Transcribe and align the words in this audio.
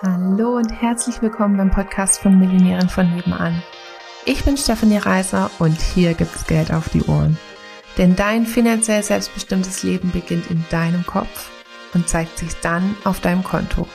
Hallo 0.00 0.56
und 0.56 0.70
herzlich 0.70 1.22
willkommen 1.22 1.56
beim 1.56 1.72
Podcast 1.72 2.20
von 2.20 2.38
Millionären 2.38 2.88
von 2.88 3.16
nebenan. 3.16 3.64
Ich 4.24 4.44
bin 4.44 4.56
Stefanie 4.56 4.98
Reiser 4.98 5.50
und 5.58 5.80
hier 5.80 6.14
gibt's 6.14 6.46
Geld 6.46 6.72
auf 6.72 6.88
die 6.88 7.02
Ohren. 7.02 7.36
Denn 7.96 8.14
dein 8.14 8.46
finanziell 8.46 9.02
selbstbestimmtes 9.02 9.82
Leben 9.82 10.12
beginnt 10.12 10.52
in 10.52 10.64
deinem 10.70 11.04
Kopf 11.04 11.50
und 11.94 12.08
zeigt 12.08 12.38
sich 12.38 12.54
dann 12.60 12.94
auf 13.02 13.18
deinem 13.18 13.42
Konto. 13.42 13.88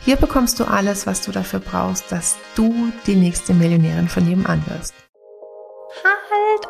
Hier 0.00 0.14
bekommst 0.14 0.60
du 0.60 0.64
alles, 0.64 1.08
was 1.08 1.22
du 1.22 1.32
dafür 1.32 1.58
brauchst, 1.58 2.12
dass 2.12 2.36
du 2.54 2.92
die 3.08 3.16
nächste 3.16 3.52
Millionärin 3.52 4.08
von 4.08 4.24
nebenan 4.24 4.62
wirst. 4.66 4.94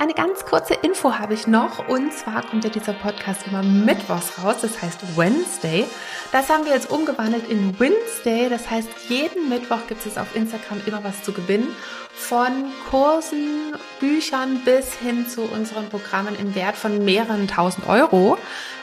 Eine 0.01 0.15
ganz 0.15 0.45
kurze 0.45 0.75
Info 0.75 1.19
habe 1.19 1.35
ich 1.35 1.49
noch. 1.49 1.89
Und 1.89 2.13
zwar 2.13 2.47
kommt 2.47 2.63
ja 2.63 2.71
dieser 2.71 2.93
Podcast 2.93 3.49
immer 3.49 3.65
mittwochs 3.65 4.41
raus, 4.41 4.59
das 4.63 4.81
heißt 4.81 5.17
Wednesday. 5.17 5.87
Das 6.31 6.49
haben 6.49 6.65
wir 6.65 6.73
jetzt 6.73 6.93
umgewandelt 6.93 7.49
in 7.49 7.81
Wednesday. 7.81 8.49
Das 8.49 8.71
heißt, 8.71 8.89
jeden 9.09 9.49
Mittwoch 9.49 9.89
gibt 9.89 10.07
es 10.07 10.17
auf 10.17 10.37
Instagram 10.37 10.81
immer 10.87 11.03
was 11.03 11.25
zu 11.25 11.33
gewinnen. 11.33 11.75
Von 12.13 12.71
Kursen, 12.91 13.75
Büchern 13.99 14.61
bis 14.65 14.95
hin 14.95 15.27
zu 15.27 15.43
unseren 15.43 15.89
Programmen 15.89 16.39
im 16.39 16.55
Wert 16.55 16.77
von 16.77 17.05
mehreren 17.05 17.49
tausend 17.49 17.89
Euro. 17.89 18.39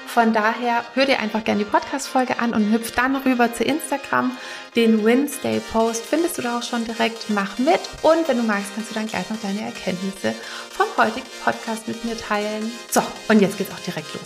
Von 0.08 0.32
daher 0.34 0.84
hör 0.94 1.05
dir 1.05 1.20
einfach 1.20 1.44
gerne 1.44 1.64
die 1.64 1.70
Podcast-Folge 1.70 2.40
an 2.40 2.54
und 2.54 2.72
hüpf 2.72 2.91
dann 2.91 3.16
rüber 3.18 3.54
zu 3.54 3.64
Instagram. 3.64 4.31
Den 4.76 5.04
Wednesday-Post 5.04 6.05
findest 6.05 6.38
du 6.38 6.41
da 6.41 6.58
auch 6.58 6.64
schon 6.64 6.86
direkt. 6.86 7.30
Mach 7.30 7.58
mit 7.58 7.81
und 8.02 8.28
wenn 8.28 8.38
du 8.38 8.44
magst, 8.44 8.73
kannst 8.76 8.91
du 8.91 8.95
dann 8.95 9.08
gleich 9.08 9.30
noch 9.30 9.41
deine 9.41 9.62
Erkenntnisse 9.62 10.31
vom 10.70 10.88
heutigen 10.98 11.28
Podcast 11.44 11.88
mit 11.88 12.05
mir 12.05 12.18
teilen. 12.18 12.72
So, 12.90 13.02
und 13.28 13.41
jetzt 13.41 13.58
geht's 13.58 13.72
auch 13.73 13.80
direkt 13.80 14.14
los. 14.14 14.23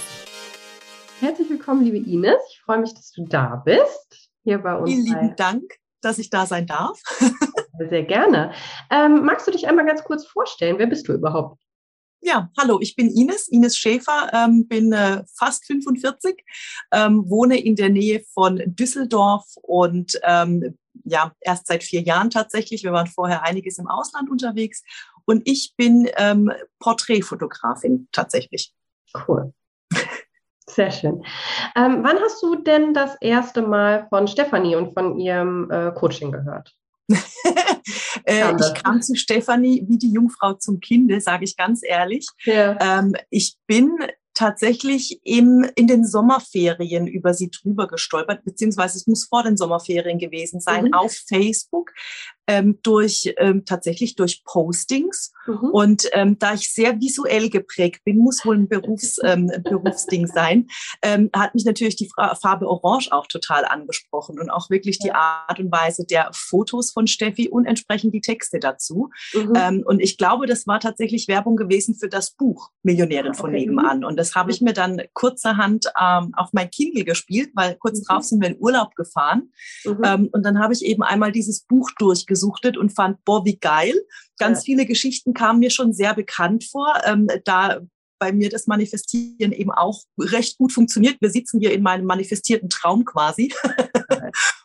Herzlich 1.22 1.50
willkommen, 1.50 1.84
liebe 1.84 1.98
Ines. 1.98 2.38
Ich 2.52 2.62
freue 2.62 2.78
mich, 2.78 2.94
dass 2.94 3.12
du 3.12 3.26
da 3.26 3.62
bist. 3.66 4.30
Hier 4.44 4.60
bei 4.60 4.76
uns. 4.76 4.92
Vielen 4.92 5.06
lieben 5.06 5.36
Dank, 5.36 5.64
dass 6.02 6.20
ich 6.20 6.30
da 6.30 6.46
sein 6.46 6.68
darf. 6.68 7.00
Sehr 7.90 8.04
gerne. 8.04 8.54
Ähm, 8.92 9.24
magst 9.24 9.48
du 9.48 9.52
dich 9.52 9.68
einmal 9.68 9.86
ganz 9.86 10.04
kurz 10.04 10.26
vorstellen? 10.26 10.78
Wer 10.78 10.88
bist 10.88 11.08
du 11.08 11.14
überhaupt? 11.14 11.60
Ja, 12.22 12.50
hallo, 12.58 12.80
ich 12.82 12.96
bin 12.96 13.10
Ines, 13.10 13.48
Ines 13.48 13.78
Schäfer, 13.78 14.30
ähm, 14.34 14.68
bin 14.68 14.92
äh, 14.92 15.24
fast 15.38 15.66
45, 15.66 16.44
ähm, 16.92 17.24
wohne 17.30 17.58
in 17.58 17.78
der 17.78 17.90
Nähe 17.90 18.24
von 18.34 18.62
Düsseldorf 18.66 19.46
und 19.62 20.20
ähm, 20.24 20.78
ja, 21.06 21.32
erst 21.40 21.68
seit 21.68 21.82
vier 21.82 22.02
Jahren 22.02 22.30
tatsächlich. 22.30 22.84
Wir 22.84 22.92
waren 22.92 23.08
vorher 23.08 23.44
einiges 23.44 23.78
im 23.80 23.88
Ausland 23.88 24.30
unterwegs 24.30 24.84
und 25.26 25.48
ich 25.48 25.74
bin 25.78 26.10
ähm, 26.18 26.52
Porträtfotografin 26.80 28.10
tatsächlich. 28.12 28.74
Cool. 29.28 29.54
Sehr 30.68 30.92
schön. 30.92 31.24
Ähm, 31.76 32.04
wann 32.04 32.20
hast 32.20 32.44
du 32.44 32.56
denn 32.56 32.94
das 32.94 33.16
erste 33.22 33.62
Mal 33.62 34.08
von 34.10 34.28
Stefanie 34.28 34.76
und 34.76 34.94
von 34.94 35.18
ihrem 35.18 35.72
äh, 35.72 35.92
Coaching 35.92 36.32
gehört? 36.32 36.76
äh, 38.26 38.54
ich 38.56 38.84
kam 38.84 39.02
zu 39.02 39.16
Stefanie 39.16 39.84
wie 39.88 39.98
die 39.98 40.12
Jungfrau 40.12 40.54
zum 40.54 40.80
Kinde, 40.80 41.22
sage 41.22 41.44
ich 41.44 41.58
ganz 41.58 41.82
ehrlich. 41.84 42.28
Ja. 42.46 43.00
Ähm, 43.00 43.16
ich 43.30 43.56
bin 43.68 43.98
tatsächlich 44.40 45.20
im, 45.26 45.70
in 45.76 45.88
den 45.88 46.06
Sommerferien 46.06 47.08
über 47.08 47.34
sie 47.34 47.52
drüber 47.52 47.88
gestolpert, 47.88 48.46
beziehungsweise 48.46 48.98
es 48.98 49.06
muss 49.06 49.26
vor 49.26 49.44
den 49.44 49.58
Sommerferien 49.58 50.18
gewesen 50.18 50.62
sein, 50.62 50.86
mhm. 50.86 50.94
auf 50.94 51.14
Facebook 51.28 51.92
ähm, 52.50 52.80
durch 52.82 53.32
ähm, 53.38 53.64
tatsächlich 53.64 54.16
durch 54.16 54.44
Postings. 54.44 55.32
Mhm. 55.46 55.70
Und 55.72 56.10
ähm, 56.14 56.40
da 56.40 56.56
ich 56.56 56.74
sehr 56.74 57.00
visuell 57.00 57.52
geprägt 57.52 58.04
bin, 58.04 58.18
muss 58.18 58.44
wohl 58.44 58.58
ein 58.58 58.68
Berufs, 58.70 59.20
ähm, 59.24 59.52
Berufsding 59.64 60.26
sein, 60.26 60.68
ähm, 61.04 61.30
hat 61.36 61.54
mich 61.54 61.64
natürlich 61.64 61.96
die 61.96 62.10
Farbe 62.42 62.68
Orange 62.68 63.12
auch 63.12 63.28
total 63.28 63.66
angesprochen 63.66 64.40
und 64.40 64.50
auch 64.50 64.72
wirklich 64.72 64.98
die 64.98 65.12
Art 65.12 65.60
und 65.60 65.72
Weise 65.72 66.06
der 66.06 66.32
Fotos 66.34 66.92
von 66.92 67.06
Steffi 67.06 67.50
und 67.50 67.68
entsprechend 67.68 68.16
die 68.16 68.22
Texte 68.22 68.60
dazu. 68.60 69.12
Mhm. 69.34 69.54
Ähm, 69.56 69.84
und 69.86 70.00
ich 70.00 70.18
glaube, 70.18 70.48
das 70.48 70.66
war 70.66 70.80
tatsächlich 70.80 71.28
Werbung 71.28 71.56
gewesen 71.56 71.94
für 71.94 72.10
das 72.10 72.32
Buch 72.32 72.72
Millionärin 72.82 73.36
von 73.36 73.52
okay. 73.52 73.60
nebenan. 73.60 74.04
Und 74.04 74.18
das 74.18 74.34
habe 74.34 74.50
ich 74.50 74.60
mir 74.60 74.74
dann 74.74 75.04
kurzerhand 75.14 75.86
ähm, 76.02 76.34
auf 76.36 76.50
mein 76.54 76.72
Kindle 76.72 77.04
gespielt, 77.04 77.52
weil 77.54 77.76
kurz 77.76 78.00
mhm. 78.00 78.04
drauf 78.06 78.24
sind 78.24 78.42
wir 78.42 78.50
in 78.50 78.58
Urlaub 78.60 78.96
gefahren. 78.96 79.52
Mhm. 79.86 80.02
Ähm, 80.04 80.30
und 80.32 80.44
dann 80.44 80.58
habe 80.58 80.74
ich 80.74 80.84
eben 80.84 81.04
einmal 81.04 81.32
dieses 81.32 81.62
Buch 81.62 81.92
durchgesucht 82.00 82.39
gesuchtet 82.40 82.78
und 82.78 82.96
fand, 82.96 83.24
boah, 83.26 83.44
wie 83.46 83.58
geil. 83.58 83.94
Ganz 84.38 84.60
ja. 84.60 84.66
viele 84.66 84.86
Geschichten 84.86 85.34
kamen 85.34 85.60
mir 85.60 85.70
schon 85.70 85.94
sehr 85.94 86.14
bekannt 86.14 86.64
vor. 86.64 86.94
Ähm, 87.06 87.28
da 87.44 87.82
bei 88.20 88.32
mir 88.34 88.50
das 88.50 88.68
Manifestieren 88.68 89.54
eben 89.54 89.72
auch 89.72 90.04
recht 90.20 90.58
gut 90.58 90.74
funktioniert. 90.74 91.18
Wir 91.22 91.30
sitzen 91.30 91.60
hier 91.60 91.74
in 91.74 91.82
meinem 91.82 92.06
manifestierten 92.06 92.70
Traum 92.70 93.06
quasi. 93.06 93.54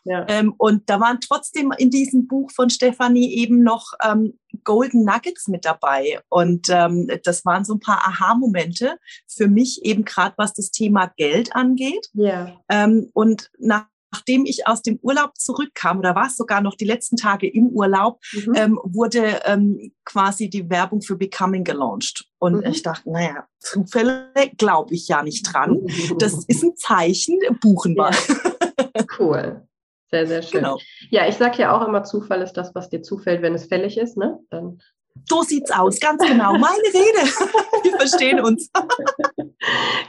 Ja. 0.07 0.23
ähm, 0.27 0.53
und 0.57 0.87
da 0.87 0.99
waren 0.99 1.19
trotzdem 1.19 1.71
in 1.75 1.89
diesem 1.89 2.27
Buch 2.27 2.51
von 2.51 2.69
Stefanie 2.69 3.33
eben 3.37 3.63
noch 3.63 3.93
ähm, 4.03 4.37
Golden 4.63 5.03
Nuggets 5.03 5.47
mit 5.47 5.65
dabei. 5.65 6.19
Und 6.29 6.67
ähm, 6.69 7.09
das 7.23 7.43
waren 7.43 7.65
so 7.65 7.73
ein 7.73 7.79
paar 7.79 8.07
Aha-Momente 8.07 8.99
für 9.27 9.47
mich 9.47 9.83
eben 9.83 10.05
gerade, 10.05 10.35
was 10.37 10.53
das 10.53 10.69
Thema 10.69 11.11
Geld 11.17 11.55
angeht. 11.55 12.09
Ja. 12.13 12.61
Ähm, 12.69 13.09
und 13.13 13.49
nach 13.57 13.87
nachdem 14.11 14.45
ich 14.45 14.67
aus 14.67 14.81
dem 14.81 14.99
Urlaub 15.01 15.35
zurückkam, 15.35 15.99
oder 15.99 16.15
war 16.15 16.27
es 16.27 16.37
sogar 16.37 16.61
noch 16.61 16.75
die 16.75 16.85
letzten 16.85 17.17
Tage 17.17 17.47
im 17.47 17.67
Urlaub, 17.67 18.19
mhm. 18.33 18.53
ähm, 18.55 18.79
wurde 18.83 19.41
ähm, 19.45 19.91
quasi 20.05 20.49
die 20.49 20.69
Werbung 20.69 21.01
für 21.01 21.15
Becoming 21.15 21.63
gelauncht. 21.63 22.25
Und 22.37 22.57
mhm. 22.57 22.65
ich 22.65 22.81
dachte, 22.81 23.09
naja, 23.09 23.47
Zufälle 23.59 24.31
glaube 24.57 24.93
ich 24.93 25.07
ja 25.07 25.23
nicht 25.23 25.43
dran. 25.43 25.85
Das 26.19 26.45
ist 26.47 26.63
ein 26.63 26.75
Zeichen, 26.75 27.39
buchen 27.61 27.95
wir. 27.95 28.11
Ja. 28.11 29.05
Cool. 29.19 29.67
Sehr, 30.11 30.27
sehr 30.27 30.41
schön. 30.41 30.61
Genau. 30.61 30.77
Ja, 31.09 31.27
ich 31.27 31.35
sage 31.35 31.61
ja 31.61 31.75
auch 31.75 31.87
immer, 31.87 32.03
Zufall 32.03 32.41
ist 32.41 32.53
das, 32.53 32.73
was 32.75 32.89
dir 32.89 33.01
zufällt, 33.01 33.41
wenn 33.41 33.55
es 33.55 33.65
fällig 33.65 33.97
ist. 33.97 34.17
Ne? 34.17 34.39
Dann 34.49 34.79
so 35.27 35.41
sieht's 35.41 35.71
aus, 35.71 35.99
ganz 35.99 36.21
genau. 36.21 36.53
Meine 36.57 36.83
Rede. 36.93 37.19
Wir 37.83 37.97
verstehen 37.97 38.39
uns. 38.39 38.69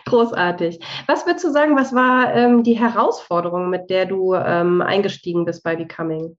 Großartig. 0.05 0.81
Was 1.06 1.27
würdest 1.27 1.44
du 1.44 1.53
sagen, 1.53 1.77
was 1.77 1.94
war 1.94 2.34
ähm, 2.34 2.62
die 2.62 2.78
Herausforderung, 2.78 3.71
mit 3.71 3.89
der 3.89 4.06
du 4.06 4.34
ähm, 4.34 4.83
eingestiegen 4.83 5.44
bist 5.44 5.62
bei 5.62 5.77
Becoming? 5.77 6.37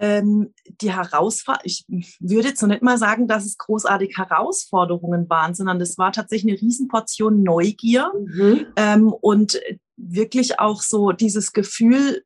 Ähm, 0.00 0.54
die 0.80 0.92
Herausforderung, 0.92 1.64
ich 1.64 1.84
würde 2.20 2.48
jetzt 2.48 2.62
noch 2.62 2.68
nicht 2.68 2.82
mal 2.82 2.98
sagen, 2.98 3.26
dass 3.26 3.44
es 3.44 3.58
großartig 3.58 4.16
Herausforderungen 4.16 5.28
waren, 5.28 5.54
sondern 5.54 5.80
das 5.80 5.98
war 5.98 6.12
tatsächlich 6.12 6.52
eine 6.52 6.62
Riesenportion 6.62 7.42
Neugier 7.42 8.12
mhm. 8.16 8.66
ähm, 8.76 9.12
und 9.12 9.60
wirklich 9.96 10.60
auch 10.60 10.82
so 10.82 11.10
dieses 11.10 11.52
Gefühl, 11.52 12.22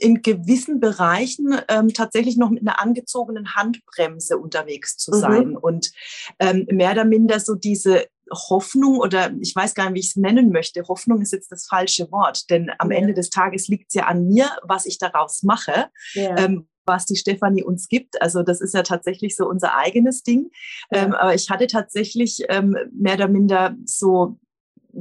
in 0.00 0.22
gewissen 0.22 0.80
Bereichen 0.80 1.58
ähm, 1.68 1.92
tatsächlich 1.92 2.36
noch 2.36 2.50
mit 2.50 2.62
einer 2.62 2.80
angezogenen 2.80 3.54
Handbremse 3.54 4.38
unterwegs 4.38 4.96
zu 4.96 5.10
mhm. 5.12 5.20
sein 5.20 5.48
mhm. 5.50 5.56
und 5.56 5.92
ähm, 6.38 6.66
mehr 6.70 6.92
oder 6.92 7.04
minder 7.04 7.40
so 7.40 7.54
diese 7.54 8.06
Hoffnung 8.30 8.98
oder 8.98 9.32
ich 9.40 9.54
weiß 9.54 9.74
gar 9.74 9.84
nicht, 9.84 9.94
wie 9.94 10.00
ich 10.00 10.08
es 10.08 10.16
nennen 10.16 10.50
möchte. 10.50 10.86
Hoffnung 10.88 11.22
ist 11.22 11.32
jetzt 11.32 11.52
das 11.52 11.66
falsche 11.66 12.10
Wort, 12.10 12.50
denn 12.50 12.70
am 12.78 12.90
ja. 12.90 12.98
Ende 12.98 13.14
des 13.14 13.30
Tages 13.30 13.68
liegt 13.68 13.86
es 13.88 13.94
ja 13.94 14.06
an 14.06 14.26
mir, 14.26 14.50
was 14.62 14.86
ich 14.86 14.98
daraus 14.98 15.42
mache. 15.42 15.86
Ja. 16.14 16.36
Ähm, 16.36 16.68
was 16.88 17.04
die 17.04 17.16
Stefanie 17.16 17.64
uns 17.64 17.88
gibt. 17.88 18.22
Also 18.22 18.44
das 18.44 18.60
ist 18.60 18.72
ja 18.72 18.84
tatsächlich 18.84 19.34
so 19.34 19.48
unser 19.48 19.76
eigenes 19.76 20.22
Ding. 20.22 20.50
Ja. 20.92 21.02
Ähm, 21.02 21.14
aber 21.14 21.34
ich 21.34 21.50
hatte 21.50 21.66
tatsächlich 21.66 22.44
ähm, 22.48 22.76
mehr 22.92 23.14
oder 23.14 23.26
minder 23.26 23.74
so 23.84 24.38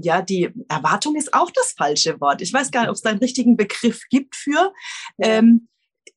ja, 0.01 0.21
die 0.21 0.49
Erwartung 0.67 1.15
ist 1.15 1.33
auch 1.33 1.51
das 1.51 1.73
falsche 1.77 2.19
Wort. 2.21 2.41
Ich 2.41 2.53
weiß 2.53 2.71
gar 2.71 2.81
nicht, 2.81 2.89
ob 2.89 2.95
es 2.95 3.01
da 3.01 3.09
einen 3.09 3.19
richtigen 3.19 3.57
Begriff 3.57 4.01
gibt 4.09 4.35
für. 4.35 4.73
Ähm, 5.19 5.67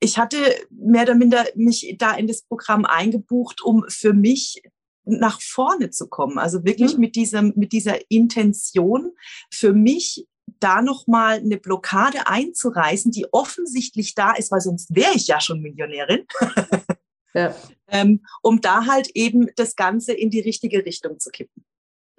ich 0.01 0.19
hatte 0.19 0.39
mehr 0.71 1.03
oder 1.03 1.15
minder 1.15 1.45
mich 1.55 1.97
da 1.99 2.15
in 2.15 2.27
das 2.27 2.43
Programm 2.43 2.85
eingebucht, 2.85 3.63
um 3.63 3.85
für 3.89 4.13
mich 4.13 4.63
nach 5.05 5.41
vorne 5.41 5.91
zu 5.91 6.09
kommen. 6.09 6.39
Also 6.39 6.65
wirklich 6.65 6.95
mhm. 6.95 7.01
mit 7.01 7.17
diesem, 7.17 7.53
mit 7.57 7.73
dieser 7.73 7.99
Intention 8.11 9.13
für 9.51 9.73
mich 9.73 10.27
da 10.61 10.83
nochmal 10.83 11.39
eine 11.39 11.59
Blockade 11.59 12.27
einzureißen, 12.27 13.11
die 13.11 13.27
offensichtlich 13.33 14.15
da 14.15 14.33
ist, 14.33 14.51
weil 14.51 14.61
sonst 14.61 14.95
wäre 14.95 15.13
ich 15.15 15.27
ja 15.27 15.41
schon 15.41 15.61
Millionärin. 15.61 16.27
ja. 17.35 17.55
ähm, 17.89 18.25
um 18.43 18.61
da 18.61 18.87
halt 18.87 19.11
eben 19.15 19.49
das 19.57 19.77
Ganze 19.77 20.13
in 20.13 20.31
die 20.31 20.41
richtige 20.41 20.85
Richtung 20.85 21.19
zu 21.19 21.31
kippen. 21.31 21.65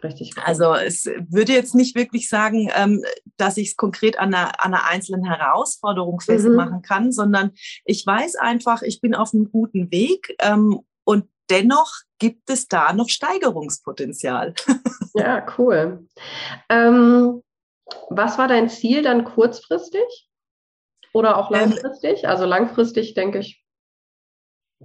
Richtig. 0.03 0.31
Cool. 0.35 0.43
Also 0.45 0.73
es 0.73 1.05
würde 1.05 1.53
jetzt 1.53 1.75
nicht 1.75 1.95
wirklich 1.95 2.29
sagen, 2.29 2.71
ähm, 2.75 3.03
dass 3.37 3.57
ich 3.57 3.69
es 3.69 3.75
konkret 3.75 4.17
an 4.17 4.33
einer, 4.33 4.63
an 4.63 4.73
einer 4.73 4.85
einzelnen 4.85 5.25
Herausforderung 5.25 6.15
mhm. 6.15 6.21
festmachen 6.21 6.77
mhm. 6.77 6.81
kann, 6.81 7.11
sondern 7.11 7.51
ich 7.85 8.05
weiß 8.05 8.35
einfach, 8.35 8.81
ich 8.81 9.01
bin 9.01 9.15
auf 9.15 9.33
einem 9.33 9.51
guten 9.51 9.91
Weg 9.91 10.35
ähm, 10.39 10.79
und 11.03 11.25
dennoch 11.49 11.91
gibt 12.19 12.49
es 12.49 12.67
da 12.67 12.93
noch 12.93 13.09
Steigerungspotenzial. 13.09 14.53
Ja, 15.15 15.43
cool. 15.57 16.07
Ähm, 16.69 17.41
was 18.09 18.37
war 18.37 18.47
dein 18.47 18.69
Ziel 18.69 19.01
dann 19.01 19.23
kurzfristig 19.23 20.29
oder 21.13 21.37
auch 21.37 21.51
ähm, 21.51 21.71
langfristig? 21.71 22.27
also 22.27 22.45
langfristig 22.45 23.15
denke 23.15 23.39
ich, 23.39 23.65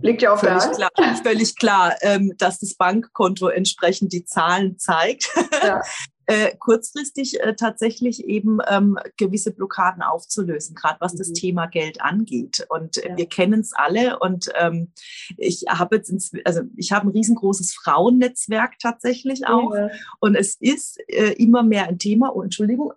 Liegt 0.01 0.23
ja 0.23 0.33
auf 0.33 0.41
völlig 0.41 0.63
der 0.63 0.67
Hand. 0.67 0.77
Klar, 0.77 1.17
völlig 1.23 1.57
klar, 1.57 1.95
ähm, 2.01 2.33
dass 2.39 2.59
das 2.59 2.75
Bankkonto 2.75 3.49
entsprechend 3.49 4.13
die 4.13 4.25
Zahlen 4.25 4.79
zeigt. 4.79 5.31
Ja. 5.63 5.81
äh, 6.27 6.57
kurzfristig 6.57 7.41
äh, 7.41 7.55
tatsächlich 7.55 8.25
eben 8.25 8.59
ähm, 8.69 8.99
gewisse 9.17 9.53
Blockaden 9.53 10.03
aufzulösen, 10.03 10.75
gerade 10.75 10.97
was 11.01 11.15
mhm. 11.15 11.19
das 11.19 11.33
Thema 11.33 11.67
Geld 11.67 12.01
angeht. 12.01 12.67
Und 12.69 12.99
äh, 12.99 13.11
ja. 13.11 13.17
wir 13.17 13.27
kennen 13.27 13.61
es 13.61 13.73
alle. 13.73 14.19
Und 14.19 14.51
ähm, 14.57 14.93
ich 15.37 15.65
habe 15.69 15.97
jetzt, 15.97 16.11
ins, 16.11 16.33
also 16.45 16.63
ich 16.77 16.93
habe 16.93 17.07
ein 17.07 17.13
riesengroßes 17.13 17.75
Frauennetzwerk 17.75 18.79
tatsächlich 18.81 19.47
auch. 19.47 19.75
Ja. 19.75 19.91
Und 20.19 20.35
es 20.35 20.57
ist 20.61 20.99
äh, 21.09 21.33
immer 21.33 21.63
mehr 21.63 21.87
ein 21.87 21.99
Thema. 21.99 22.35
Oh, 22.35 22.43
Entschuldigung 22.43 22.93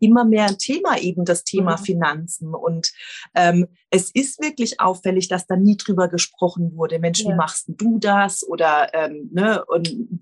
immer 0.00 0.24
mehr 0.24 0.46
ein 0.46 0.58
Thema 0.58 0.98
eben 0.98 1.24
das 1.24 1.44
Thema 1.44 1.76
mhm. 1.76 1.84
Finanzen 1.84 2.54
und 2.54 2.92
ähm, 3.34 3.66
es 3.90 4.10
ist 4.10 4.40
wirklich 4.40 4.80
auffällig, 4.80 5.28
dass 5.28 5.46
da 5.46 5.56
nie 5.56 5.76
drüber 5.76 6.08
gesprochen 6.08 6.76
wurde. 6.76 6.98
Mensch, 6.98 7.20
ja. 7.20 7.30
wie 7.30 7.34
machst 7.34 7.66
du 7.68 7.98
das? 7.98 8.46
Oder 8.46 8.94
ähm, 8.94 9.30
ne 9.32 9.64
und 9.66 10.20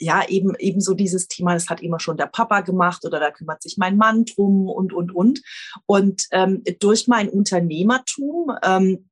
ja 0.00 0.26
eben 0.28 0.54
eben 0.58 0.80
so 0.80 0.94
dieses 0.94 1.28
Thema, 1.28 1.54
das 1.54 1.68
hat 1.68 1.80
immer 1.80 2.00
schon 2.00 2.16
der 2.16 2.26
Papa 2.26 2.60
gemacht 2.60 3.04
oder 3.04 3.20
da 3.20 3.30
kümmert 3.30 3.62
sich 3.62 3.76
mein 3.78 3.96
Mann 3.96 4.24
drum 4.24 4.68
und 4.68 4.92
und 4.92 5.14
und 5.14 5.42
und 5.86 6.26
ähm, 6.32 6.62
durch 6.80 7.08
mein 7.08 7.28
Unternehmertum 7.28 8.52
ähm, 8.62 9.08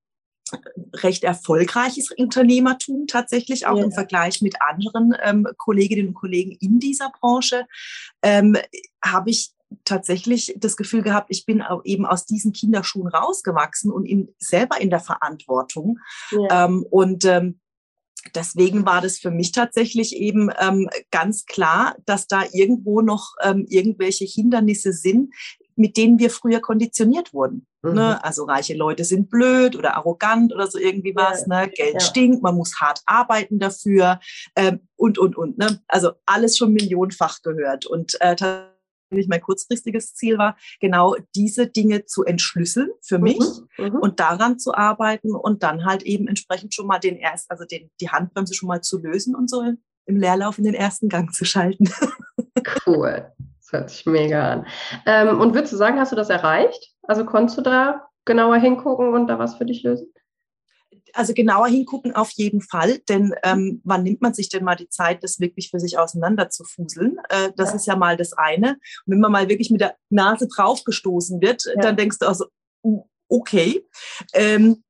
recht 0.94 1.24
erfolgreiches 1.24 2.10
Unternehmertum 2.10 3.06
tatsächlich 3.06 3.66
auch 3.66 3.78
ja. 3.78 3.84
im 3.84 3.92
Vergleich 3.92 4.42
mit 4.42 4.56
anderen 4.60 5.14
ähm, 5.22 5.46
Kolleginnen 5.56 6.08
und 6.08 6.14
Kollegen 6.14 6.56
in 6.60 6.78
dieser 6.78 7.10
Branche, 7.10 7.66
ähm, 8.22 8.56
habe 9.04 9.30
ich 9.30 9.52
tatsächlich 9.84 10.54
das 10.58 10.76
Gefühl 10.76 11.02
gehabt, 11.02 11.28
ich 11.30 11.46
bin 11.46 11.62
auch 11.62 11.82
eben 11.84 12.04
aus 12.04 12.26
diesen 12.26 12.52
Kinderschuhen 12.52 13.08
rausgewachsen 13.08 13.90
und 13.90 14.04
in, 14.04 14.28
selber 14.38 14.80
in 14.80 14.90
der 14.90 15.00
Verantwortung. 15.00 15.98
Ja. 16.30 16.66
Ähm, 16.66 16.84
und 16.90 17.24
ähm, 17.24 17.60
deswegen 18.34 18.86
war 18.86 19.00
das 19.00 19.18
für 19.18 19.30
mich 19.30 19.52
tatsächlich 19.52 20.16
eben 20.16 20.50
ähm, 20.60 20.88
ganz 21.10 21.44
klar, 21.46 21.96
dass 22.06 22.26
da 22.26 22.42
irgendwo 22.52 23.00
noch 23.00 23.34
ähm, 23.42 23.66
irgendwelche 23.68 24.24
Hindernisse 24.24 24.92
sind, 24.92 25.32
mit 25.76 25.96
denen 25.96 26.18
wir 26.18 26.30
früher 26.30 26.60
konditioniert 26.60 27.32
wurden. 27.32 27.66
Ne? 27.82 27.90
Mhm. 27.90 27.96
Ne? 27.96 28.24
Also 28.24 28.44
reiche 28.44 28.74
Leute 28.74 29.04
sind 29.04 29.30
blöd 29.30 29.76
oder 29.76 29.96
arrogant 29.96 30.52
oder 30.52 30.66
so 30.66 30.78
irgendwie 30.78 31.14
was. 31.14 31.46
Ja. 31.46 31.62
Ne? 31.62 31.70
Geld 31.70 31.94
ja. 31.94 32.00
stinkt, 32.00 32.42
man 32.42 32.56
muss 32.56 32.80
hart 32.80 33.02
arbeiten 33.06 33.58
dafür 33.58 34.20
ähm, 34.56 34.80
und, 34.96 35.18
und, 35.18 35.36
und. 35.36 35.58
Ne? 35.58 35.80
Also 35.88 36.12
alles 36.26 36.56
schon 36.56 36.72
millionenfach 36.72 37.42
gehört. 37.42 37.86
Und 37.86 38.20
äh, 38.20 38.36
tatsächlich 38.36 39.28
mein 39.28 39.40
kurzfristiges 39.40 40.14
Ziel 40.14 40.38
war, 40.38 40.56
genau 40.80 41.16
diese 41.34 41.66
Dinge 41.66 42.04
zu 42.04 42.24
entschlüsseln 42.24 42.90
für 43.00 43.18
mhm. 43.18 43.24
mich 43.24 43.44
mhm. 43.78 43.96
und 43.96 44.20
daran 44.20 44.58
zu 44.58 44.74
arbeiten 44.74 45.34
und 45.34 45.62
dann 45.62 45.84
halt 45.84 46.02
eben 46.02 46.28
entsprechend 46.28 46.74
schon 46.74 46.86
mal 46.86 46.98
den 46.98 47.16
erst, 47.16 47.50
also 47.50 47.64
den, 47.64 47.90
die 48.00 48.10
Handbremse 48.10 48.54
schon 48.54 48.68
mal 48.68 48.80
zu 48.80 48.98
lösen 48.98 49.34
und 49.34 49.50
so 49.50 49.62
im 50.04 50.16
Leerlauf 50.16 50.58
in 50.58 50.64
den 50.64 50.74
ersten 50.74 51.08
Gang 51.08 51.32
zu 51.32 51.44
schalten. 51.44 51.88
Cool 52.86 53.32
hört 53.72 53.90
sich 53.90 54.06
mega 54.06 54.52
an. 54.52 54.66
Ähm, 55.06 55.40
und 55.40 55.54
würdest 55.54 55.72
du 55.72 55.76
sagen, 55.76 55.98
hast 55.98 56.12
du 56.12 56.16
das 56.16 56.30
erreicht? 56.30 56.94
Also 57.02 57.24
konntest 57.24 57.58
du 57.58 57.62
da 57.62 58.06
genauer 58.24 58.56
hingucken 58.56 59.14
und 59.14 59.26
da 59.26 59.38
was 59.38 59.56
für 59.56 59.64
dich 59.64 59.82
lösen? 59.82 60.12
Also 61.14 61.34
genauer 61.34 61.68
hingucken 61.68 62.14
auf 62.14 62.30
jeden 62.30 62.62
Fall, 62.62 62.98
denn 63.00 63.34
ähm, 63.42 63.82
wann 63.84 64.02
nimmt 64.02 64.22
man 64.22 64.32
sich 64.32 64.48
denn 64.48 64.64
mal 64.64 64.76
die 64.76 64.88
Zeit, 64.88 65.22
das 65.22 65.40
wirklich 65.40 65.70
für 65.70 65.78
sich 65.78 65.98
auseinander 65.98 66.48
zu 66.48 66.64
fuseln? 66.64 67.18
Äh, 67.28 67.50
das 67.56 67.70
ja. 67.70 67.76
ist 67.76 67.86
ja 67.86 67.96
mal 67.96 68.16
das 68.16 68.32
eine. 68.32 68.72
Und 69.04 69.12
wenn 69.12 69.20
man 69.20 69.32
mal 69.32 69.48
wirklich 69.48 69.70
mit 69.70 69.82
der 69.82 69.96
Nase 70.08 70.48
draufgestoßen 70.48 71.42
wird, 71.42 71.64
ja. 71.66 71.82
dann 71.82 71.96
denkst 71.96 72.18
du 72.18 72.26
also, 72.26 72.46
okay. 73.28 73.86
Ähm, 74.32 74.82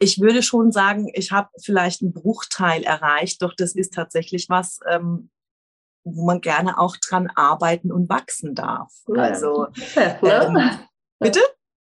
ich 0.00 0.20
würde 0.20 0.42
schon 0.42 0.72
sagen, 0.72 1.10
ich 1.14 1.30
habe 1.30 1.48
vielleicht 1.62 2.02
einen 2.02 2.12
Bruchteil 2.12 2.82
erreicht, 2.82 3.40
doch 3.42 3.54
das 3.56 3.76
ist 3.76 3.94
tatsächlich 3.94 4.48
was, 4.48 4.80
ähm, 4.88 5.30
wo 6.06 6.24
man 6.24 6.40
gerne 6.40 6.78
auch 6.78 6.96
dran 6.96 7.28
arbeiten 7.34 7.90
und 7.90 8.08
wachsen 8.08 8.54
darf. 8.54 8.92
Ja, 9.08 9.22
also 9.22 9.66
Prozess, 9.72 10.22
ne? 10.22 10.44
ähm, 10.46 10.78
bitte? 11.18 11.40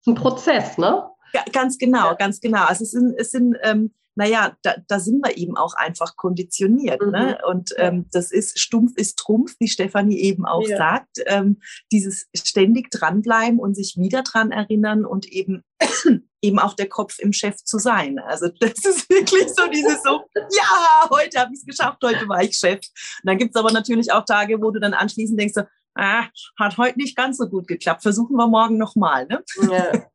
Ein 0.07 0.15
Prozess, 0.15 0.77
ne? 0.77 1.09
Ja, 1.33 1.43
ganz 1.51 1.77
genau, 1.77 2.07
ja. 2.07 2.13
ganz 2.13 2.39
genau. 2.39 2.65
Also 2.65 2.83
es 2.83 2.91
sind, 2.91 3.15
es 3.17 3.31
sind 3.31 3.55
ähm, 3.63 3.93
naja, 4.15 4.55
da, 4.61 4.75
da 4.87 4.99
sind 4.99 5.25
wir 5.25 5.37
eben 5.37 5.57
auch 5.57 5.73
einfach 5.73 6.15
konditioniert. 6.15 7.01
Ne? 7.01 7.07
Mhm. 7.07 7.11
Ne? 7.11 7.37
Und 7.47 7.73
ähm, 7.77 8.05
das 8.11 8.31
ist 8.31 8.59
stumpf 8.59 8.93
ist 8.95 9.17
Trumpf, 9.17 9.55
wie 9.59 9.67
Stefanie 9.67 10.19
eben 10.19 10.45
auch 10.45 10.67
ja. 10.67 10.77
sagt. 10.77 11.21
Ähm, 11.25 11.59
dieses 11.91 12.27
ständig 12.35 12.91
dranbleiben 12.91 13.59
und 13.59 13.75
sich 13.75 13.95
wieder 13.97 14.21
dran 14.23 14.51
erinnern 14.51 15.05
und 15.05 15.25
eben 15.25 15.63
eben 16.41 16.59
auch 16.59 16.73
der 16.75 16.89
Kopf 16.89 17.19
im 17.19 17.33
Chef 17.33 17.55
zu 17.63 17.79
sein. 17.79 18.19
Also 18.19 18.49
das 18.59 18.85
ist 18.85 19.09
wirklich 19.09 19.47
so 19.55 19.67
dieses 19.67 20.03
so, 20.03 20.21
ja, 20.35 21.09
heute 21.09 21.39
habe 21.39 21.51
ich 21.53 21.59
es 21.59 21.65
geschafft, 21.65 21.99
heute 22.03 22.27
war 22.27 22.43
ich 22.43 22.55
Chef. 22.55 22.79
Und 22.79 23.25
dann 23.25 23.37
gibt 23.37 23.55
es 23.55 23.59
aber 23.59 23.71
natürlich 23.71 24.11
auch 24.11 24.25
Tage, 24.25 24.61
wo 24.61 24.71
du 24.71 24.79
dann 24.79 24.93
anschließend 24.93 25.39
denkst, 25.39 25.55
so, 25.55 25.63
ah, 25.95 26.25
hat 26.59 26.77
heute 26.77 26.99
nicht 26.99 27.15
ganz 27.15 27.37
so 27.37 27.47
gut 27.47 27.67
geklappt, 27.67 28.03
versuchen 28.03 28.35
wir 28.35 28.47
morgen 28.47 28.77
nochmal. 28.77 29.25
Ne? 29.27 29.43
Ja. 29.71 30.05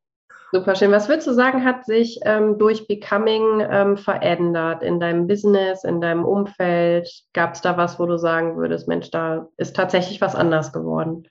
Super 0.50 0.74
schön. 0.76 0.92
Was 0.92 1.08
würdest 1.08 1.26
du 1.26 1.34
sagen, 1.34 1.64
hat 1.64 1.84
sich 1.84 2.20
ähm, 2.22 2.56
durch 2.56 2.86
Becoming 2.88 3.60
ähm, 3.60 3.96
verändert 3.98 4.82
in 4.82 4.98
deinem 4.98 5.26
Business, 5.26 5.84
in 5.84 6.00
deinem 6.00 6.24
Umfeld? 6.24 7.10
Gab 7.34 7.54
es 7.54 7.60
da 7.60 7.76
was, 7.76 7.98
wo 7.98 8.06
du 8.06 8.18
sagen 8.18 8.56
würdest, 8.56 8.88
Mensch, 8.88 9.10
da 9.10 9.48
ist 9.58 9.76
tatsächlich 9.76 10.22
was 10.22 10.34
anders 10.34 10.72
geworden? 10.72 11.28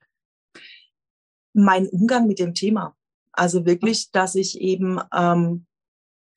Mein 1.53 1.87
Umgang 1.87 2.27
mit 2.27 2.37
dem 2.37 2.53
Thema. 2.53 2.95
Also 3.31 3.65
wirklich, 3.65 4.11
dass 4.11 4.35
ich 4.35 4.61
eben 4.61 4.99
ähm, 5.15 5.65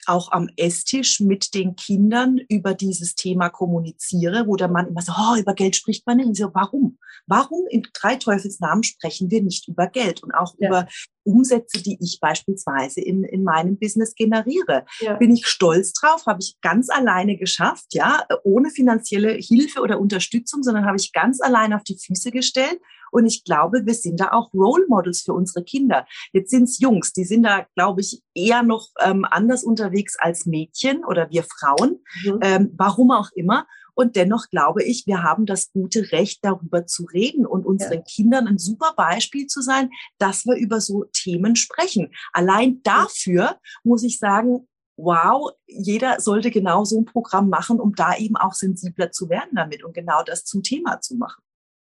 auch 0.07 0.33
am 0.33 0.49
Esstisch 0.57 1.21
mit 1.21 1.55
den 1.55 1.77
Kindern 1.77 2.39
über 2.49 2.75
dieses 2.75 3.15
Thema 3.15 3.51
kommuniziere, 3.51 4.47
wo 4.47 4.57
der 4.57 4.69
Mann 4.69 4.89
immer 4.89 5.03
so, 5.03 5.13
oh, 5.13 5.37
über 5.39 5.55
Geld 5.55 5.77
spricht 5.77 6.07
man 6.07 6.17
nicht. 6.17 6.29
Und 6.29 6.37
so, 6.37 6.51
warum? 6.55 6.99
Warum 7.27 7.67
in 7.69 7.87
drei 7.93 8.17
Teufels 8.17 8.61
Namen 8.61 8.83
sprechen 8.83 9.31
wir 9.31 9.43
nicht 9.43 9.69
über 9.69 9.87
Geld 9.87 10.23
und 10.23 10.33
auch 10.33 10.55
ja. 10.59 10.69
über 10.69 10.89
Umsätze, 11.25 11.83
die 11.83 11.99
ich 12.01 12.19
beispielsweise 12.21 13.01
in, 13.01 13.25
in 13.25 13.45
meinem 13.45 13.79
Business 13.79 14.15
generiere? 14.15 14.85
Ja. 15.01 15.15
Bin 15.15 15.33
ich 15.33 15.47
stolz 15.47 15.93
drauf? 15.93 16.27
Habe 16.27 16.41
ich 16.41 16.57
ganz 16.61 16.91
alleine 16.91 17.37
geschafft, 17.37 17.93
ja, 17.93 18.25
ohne 18.45 18.71
finanzielle 18.71 19.33
Hilfe 19.33 19.81
oder 19.81 20.01
Unterstützung, 20.01 20.63
sondern 20.63 20.87
habe 20.87 20.97
ich 20.97 21.13
ganz 21.13 21.41
allein 21.41 21.73
auf 21.73 21.85
die 21.85 21.99
Füße 21.99 22.31
gestellt 22.31 22.81
und 23.11 23.27
ich 23.27 23.45
glaube, 23.45 23.85
wir 23.85 23.95
sind 23.95 24.21
da 24.21 24.33
auch 24.33 24.53
Role 24.55 24.87
Models 24.89 25.23
für 25.23 25.33
unsere 25.33 25.65
Kinder. 25.65 26.07
Jetzt 26.33 26.51
sind 26.51 26.65
es 26.65 26.79
Jungs, 26.79 27.13
die 27.13 27.25
sind 27.25 27.43
da, 27.43 27.67
glaube 27.75 28.01
ich, 28.01 28.23
eher 28.35 28.63
noch 28.63 28.89
ähm, 29.01 29.27
anders 29.29 29.65
unterwegs 29.65 30.17
als 30.19 30.47
Mädchen 30.47 31.05
oder 31.05 31.31
wir 31.31 31.45
Frauen. 31.45 32.03
Mhm. 32.25 32.39
Ähm, 32.43 32.75
warum 32.77 33.11
auch 33.11 33.31
immer. 33.35 33.67
Und 33.95 34.17
dennoch 34.17 34.49
glaube 34.51 34.83
ich, 34.83 35.07
wir 35.07 35.23
haben 35.23 35.47
das 35.47 35.73
gute 35.73 36.13
Recht, 36.13 36.45
darüber 36.45 36.87
zu 36.87 37.05
reden 37.05 37.47
und 37.47 37.67
unseren 37.67 37.99
ja. 37.99 38.03
Kindern 38.03 38.47
ein 38.47 38.59
super 38.59 38.93
Beispiel 38.97 39.47
zu 39.47 39.61
sein, 39.63 39.91
dass 40.19 40.47
wir 40.47 40.57
über 40.57 40.81
so 40.81 41.05
Themen 41.13 41.57
sprechen. 41.57 42.13
Allein 42.33 42.83
dafür 42.83 43.59
muss 43.85 44.03
ich 44.03 44.19
sagen, 44.19 44.69
wow, 44.97 45.51
jeder 45.67 46.21
sollte 46.21 46.51
genau 46.51 46.85
so 46.85 46.99
ein 47.01 47.05
Programm 47.05 47.49
machen, 47.49 47.81
um 47.81 47.95
da 47.95 48.17
eben 48.17 48.37
auch 48.37 48.55
sensibler 48.55 49.11
zu 49.13 49.29
werden 49.29 49.51
damit 49.55 49.83
und 49.83 49.95
genau 49.95 50.23
das 50.23 50.45
zum 50.45 50.63
Thema 50.63 51.01
zu 51.01 51.17
machen. 51.17 51.43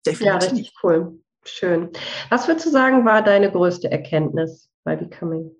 Definitiv. 0.07 0.27
Ja, 0.27 0.37
richtig 0.37 0.75
cool. 0.83 1.21
Schön. 1.45 1.91
Was 2.31 2.49
würdest 2.49 2.67
du 2.67 2.71
sagen, 2.71 3.05
war 3.05 3.23
deine 3.23 3.51
größte 3.51 3.91
Erkenntnis 3.91 4.71
bei 4.83 4.97
Becoming? 4.97 5.51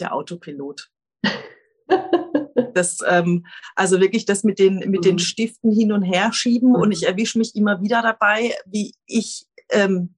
Der 0.00 0.14
Autopilot. 0.14 0.90
das, 2.74 2.98
ähm, 3.06 3.46
also 3.74 4.00
wirklich 4.00 4.24
das 4.24 4.44
mit 4.44 4.58
den, 4.58 4.78
mit 4.78 5.00
mhm. 5.00 5.02
den 5.02 5.18
Stiften 5.18 5.72
hin 5.72 5.92
und 5.92 6.02
her 6.02 6.32
schieben 6.32 6.70
mhm. 6.70 6.76
und 6.76 6.92
ich 6.92 7.06
erwische 7.06 7.38
mich 7.38 7.54
immer 7.54 7.80
wieder 7.82 8.02
dabei, 8.02 8.54
wie 8.66 8.94
ich, 9.06 9.46
ähm, 9.70 10.14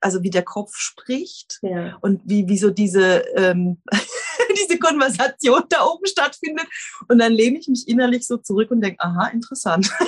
also 0.00 0.22
wie 0.22 0.30
der 0.30 0.42
Kopf 0.42 0.74
spricht 0.76 1.58
ja. 1.62 1.96
und 2.00 2.22
wie, 2.24 2.48
wie 2.48 2.58
so 2.58 2.70
diese, 2.70 3.24
ähm, 3.36 3.82
diese 4.56 4.78
Konversation 4.78 5.62
da 5.68 5.84
oben 5.84 6.06
stattfindet. 6.06 6.66
Und 7.08 7.18
dann 7.18 7.32
lehne 7.32 7.58
ich 7.58 7.68
mich 7.68 7.86
innerlich 7.86 8.26
so 8.26 8.36
zurück 8.38 8.70
und 8.70 8.80
denke, 8.80 9.00
aha, 9.00 9.28
interessant. 9.28 9.90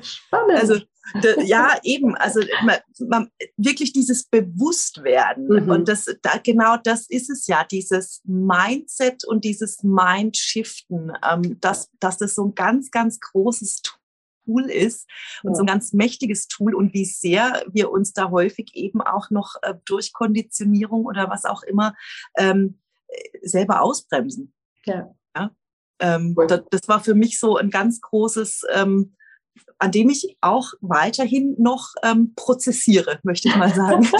Spannend. 0.00 0.58
Also 0.58 0.80
da, 1.22 1.40
ja, 1.42 1.78
eben, 1.82 2.16
also 2.16 2.40
man, 2.64 2.76
man, 3.08 3.30
wirklich 3.56 3.92
dieses 3.92 4.24
Bewusstwerden 4.24 5.64
mhm. 5.64 5.70
und 5.70 5.88
das 5.88 6.06
da, 6.22 6.38
genau 6.42 6.76
das 6.76 7.08
ist 7.08 7.30
es 7.30 7.46
ja, 7.46 7.64
dieses 7.64 8.20
Mindset 8.24 9.24
und 9.24 9.44
dieses 9.44 9.82
Mindshiften, 9.82 11.12
ähm, 11.28 11.58
dass, 11.60 11.90
dass 11.98 12.18
das 12.18 12.34
so 12.34 12.46
ein 12.46 12.54
ganz, 12.54 12.90
ganz 12.90 13.20
großes 13.20 13.82
Tool 14.44 14.70
ist 14.70 15.08
und 15.42 15.52
ja. 15.52 15.54
so 15.56 15.62
ein 15.62 15.66
ganz 15.66 15.92
mächtiges 15.92 16.48
Tool 16.48 16.74
und 16.74 16.92
wie 16.94 17.04
sehr 17.04 17.64
wir 17.70 17.90
uns 17.90 18.12
da 18.12 18.30
häufig 18.30 18.74
eben 18.74 19.00
auch 19.00 19.30
noch 19.30 19.56
äh, 19.62 19.74
durch 19.84 20.12
Konditionierung 20.12 21.06
oder 21.06 21.30
was 21.30 21.44
auch 21.44 21.62
immer 21.62 21.94
ähm, 22.36 22.78
selber 23.42 23.82
ausbremsen. 23.82 24.52
Ja. 24.84 25.14
ja? 25.36 25.50
Ähm, 26.00 26.34
das, 26.48 26.62
das, 26.70 26.88
war 26.88 27.02
für 27.02 27.14
mich 27.14 27.38
so 27.38 27.56
ein 27.56 27.70
ganz 27.70 28.00
großes 28.00 28.64
ähm, 28.72 29.16
an 29.78 29.92
dem 29.92 30.08
ich 30.10 30.36
auch 30.40 30.72
weiterhin 30.80 31.54
noch 31.58 31.94
ähm, 32.02 32.34
prozessiere, 32.36 33.18
möchte 33.22 33.48
ich 33.48 33.56
mal 33.56 33.74
sagen. 33.74 34.08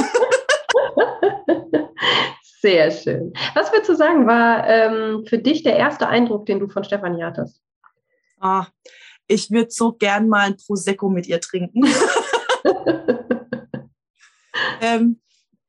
Sehr 2.60 2.90
schön. 2.90 3.32
Was 3.54 3.70
würdest 3.72 3.88
du 3.88 3.94
sagen, 3.94 4.26
war 4.26 4.66
ähm, 4.66 5.24
für 5.26 5.38
dich 5.38 5.62
der 5.62 5.76
erste 5.76 6.08
Eindruck, 6.08 6.46
den 6.46 6.58
du 6.58 6.68
von 6.68 6.82
Stefanie 6.82 7.22
hattest? 7.22 7.62
Ah, 8.40 8.66
ich 9.28 9.50
würde 9.50 9.70
so 9.70 9.92
gern 9.92 10.28
mal 10.28 10.46
ein 10.46 10.56
Prosecco 10.56 11.08
mit 11.08 11.26
ihr 11.28 11.40
trinken. 11.40 11.84
ähm, 14.80 15.20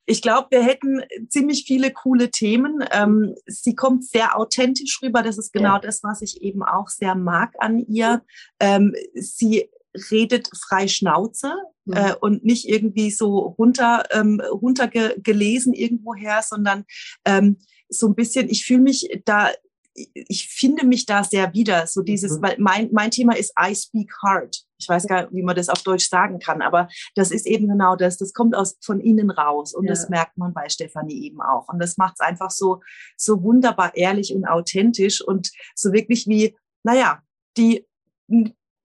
ich 0.10 0.24
glaube, 0.24 0.48
wir 0.50 0.64
hätten 0.64 1.04
ziemlich 1.28 1.66
viele 1.66 1.92
coole 1.92 2.32
Themen. 2.32 2.84
Ähm, 2.92 3.36
sie 3.46 3.76
kommt 3.76 4.04
sehr 4.04 4.38
authentisch 4.38 5.00
rüber. 5.04 5.22
Das 5.22 5.38
ist 5.38 5.54
genau 5.54 5.76
ja. 5.76 5.80
das, 5.80 6.04
was 6.04 6.24
ich 6.24 6.42
eben 6.42 6.64
auch 6.64 6.90
sehr 6.90 7.14
mag 7.14 7.54
an 7.60 7.78
ihr. 7.78 8.24
Ähm, 8.60 8.96
sie 9.14 9.70
redet 10.10 10.50
frei 10.58 10.88
Schnauze 10.88 11.54
mhm. 11.86 11.94
äh, 11.94 12.16
und 12.20 12.44
nicht 12.44 12.68
irgendwie 12.68 13.12
so 13.12 13.38
runter 13.38 14.04
ähm, 14.12 14.42
runtergelesen 14.42 15.74
irgendwoher, 15.74 16.42
sondern 16.44 16.86
ähm, 17.26 17.58
so 17.88 18.08
ein 18.08 18.16
bisschen, 18.16 18.50
ich 18.50 18.66
fühle 18.66 18.82
mich 18.82 19.22
da 19.26 19.50
ich 19.94 20.48
finde 20.48 20.86
mich 20.86 21.06
da 21.06 21.24
sehr 21.24 21.54
wieder. 21.54 21.88
So 21.88 22.02
dieses, 22.02 22.38
mhm. 22.38 22.42
weil 22.42 22.56
mein, 22.60 22.90
mein 22.92 23.12
Thema 23.12 23.36
ist 23.36 23.54
I 23.60 23.76
speak 23.76 24.12
hard. 24.24 24.64
Ich 24.78 24.88
weiß 24.88 25.08
gar 25.08 25.24
nicht, 25.24 25.34
wie 25.34 25.44
man 25.44 25.56
das 25.56 25.70
auf 25.70 25.84
Deutsch 25.84 26.08
sagen 26.08 26.40
kann, 26.40 26.62
aber 26.62 26.88
das 27.16 27.32
ist 27.32 27.46
eben 27.46 27.68
genau 27.68 27.96
das. 27.96 28.18
Das 28.18 28.34
kommt 28.34 28.56
aus, 28.56 28.78
von 28.82 29.02
innen 29.02 29.30
raus 29.30 29.74
und 29.74 29.86
ja. 29.86 29.90
das 29.90 30.10
merkt 30.10 30.38
man 30.38 30.54
bei 30.54 30.70
Stefanie 30.70 31.26
eben 31.26 31.42
auch. 31.42 31.68
Und 31.68 31.80
das 31.80 31.98
macht 31.98 32.16
es 32.16 32.20
einfach 32.22 32.52
so, 32.52 32.82
so 33.18 33.44
wunderbar 33.44 33.96
ehrlich 33.96 34.34
und 34.34 34.46
authentisch 34.46 35.22
und 35.22 35.52
so 35.76 35.92
wirklich 35.92 36.28
wie, 36.28 36.56
naja, 36.84 37.22
die, 37.58 37.86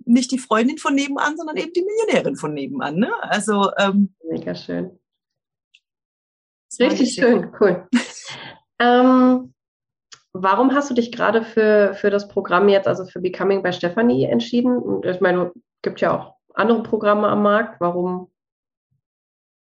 nicht 0.04 0.32
die 0.32 0.38
Freundin 0.38 0.78
von 0.78 0.94
nebenan, 0.94 1.36
sondern 1.36 1.56
eben 1.56 1.72
die 1.72 1.84
Millionärin 1.84 2.36
von 2.36 2.52
nebenan. 2.52 2.96
Ne? 2.96 3.12
Also, 3.22 3.70
ähm, 3.78 4.14
mega 4.28 4.54
schön. 4.54 4.98
Richtig 6.80 7.14
schön, 7.14 7.52
cool. 7.60 7.88
ähm, 8.80 9.53
Warum 10.36 10.74
hast 10.74 10.90
du 10.90 10.94
dich 10.94 11.12
gerade 11.12 11.44
für, 11.44 11.94
für 11.94 12.10
das 12.10 12.26
Programm 12.26 12.68
jetzt, 12.68 12.88
also 12.88 13.06
für 13.06 13.20
Becoming 13.20 13.62
by 13.62 13.72
Stephanie 13.72 14.24
entschieden? 14.24 15.00
Ich 15.04 15.20
meine, 15.20 15.52
es 15.54 15.82
gibt 15.82 16.00
ja 16.00 16.12
auch 16.12 16.34
andere 16.54 16.82
Programme 16.82 17.28
am 17.28 17.44
Markt. 17.44 17.80
Warum 17.80 18.32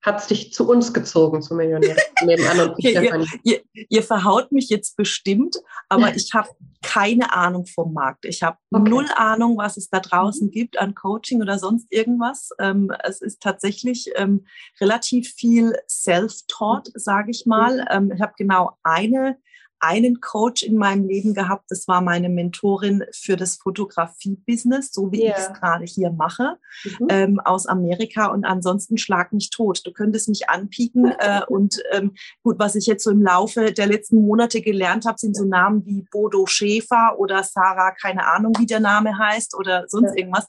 hat 0.00 0.20
es 0.20 0.26
dich 0.26 0.52
zu 0.52 0.66
uns 0.68 0.94
gezogen, 0.94 1.42
zu 1.42 1.54
Millionär 1.54 1.96
nebenan 2.24 2.60
und 2.60 2.70
okay, 2.70 2.92
ihr, 2.92 3.26
ihr, 3.42 3.60
ihr, 3.88 4.02
verhaut 4.02 4.52
mich 4.52 4.68
jetzt 4.68 4.96
bestimmt, 4.96 5.56
aber 5.88 6.14
ich 6.14 6.32
habe 6.34 6.48
keine 6.82 7.32
Ahnung 7.32 7.64
vom 7.64 7.94
Markt. 7.94 8.26
Ich 8.26 8.42
habe 8.42 8.58
okay. 8.70 8.88
null 8.88 9.06
Ahnung, 9.16 9.56
was 9.56 9.78
es 9.78 9.88
da 9.88 10.00
draußen 10.00 10.48
mhm. 10.48 10.50
gibt 10.50 10.78
an 10.78 10.94
Coaching 10.94 11.40
oder 11.40 11.58
sonst 11.58 11.90
irgendwas. 11.90 12.50
Ähm, 12.58 12.92
es 13.02 13.22
ist 13.22 13.40
tatsächlich 13.42 14.10
ähm, 14.16 14.46
relativ 14.80 15.32
viel 15.32 15.74
Self-Taught, 15.88 16.90
sage 16.94 17.30
ich 17.30 17.46
mal. 17.46 17.76
Mhm. 17.76 17.86
Ähm, 17.90 18.12
ich 18.14 18.20
habe 18.20 18.34
genau 18.36 18.76
eine 18.82 19.38
einen 19.84 20.20
Coach 20.20 20.62
in 20.62 20.76
meinem 20.76 21.06
Leben 21.06 21.34
gehabt, 21.34 21.66
das 21.68 21.86
war 21.88 22.00
meine 22.00 22.30
Mentorin 22.30 23.04
für 23.12 23.36
das 23.36 23.56
Fotografie-Business, 23.56 24.92
so 24.92 25.12
wie 25.12 25.24
yeah. 25.24 25.32
ich 25.32 25.44
es 25.44 25.52
gerade 25.52 25.84
hier 25.84 26.10
mache, 26.10 26.56
mhm. 26.84 27.06
ähm, 27.10 27.40
aus 27.40 27.66
Amerika. 27.66 28.26
Und 28.26 28.44
ansonsten 28.44 28.96
schlag 28.96 29.32
mich 29.32 29.50
tot. 29.50 29.82
Du 29.84 29.92
könntest 29.92 30.28
mich 30.28 30.48
anpieken. 30.48 31.12
Äh, 31.24 31.42
und 31.46 31.80
ähm, 31.92 32.12
gut, 32.42 32.58
was 32.58 32.74
ich 32.74 32.86
jetzt 32.86 33.04
so 33.04 33.10
im 33.10 33.22
Laufe 33.22 33.72
der 33.72 33.86
letzten 33.86 34.20
Monate 34.26 34.60
gelernt 34.60 35.06
habe, 35.06 35.16
sind 35.18 35.36
so 35.36 35.44
Namen 35.44 35.86
wie 35.86 36.04
Bodo 36.10 36.44
Schäfer 36.46 37.14
oder 37.18 37.44
Sarah, 37.44 37.92
keine 37.92 38.26
Ahnung, 38.26 38.52
wie 38.58 38.66
der 38.66 38.80
Name 38.80 39.16
heißt 39.16 39.54
oder 39.56 39.84
sonst 39.88 40.10
ja. 40.10 40.16
irgendwas. 40.16 40.48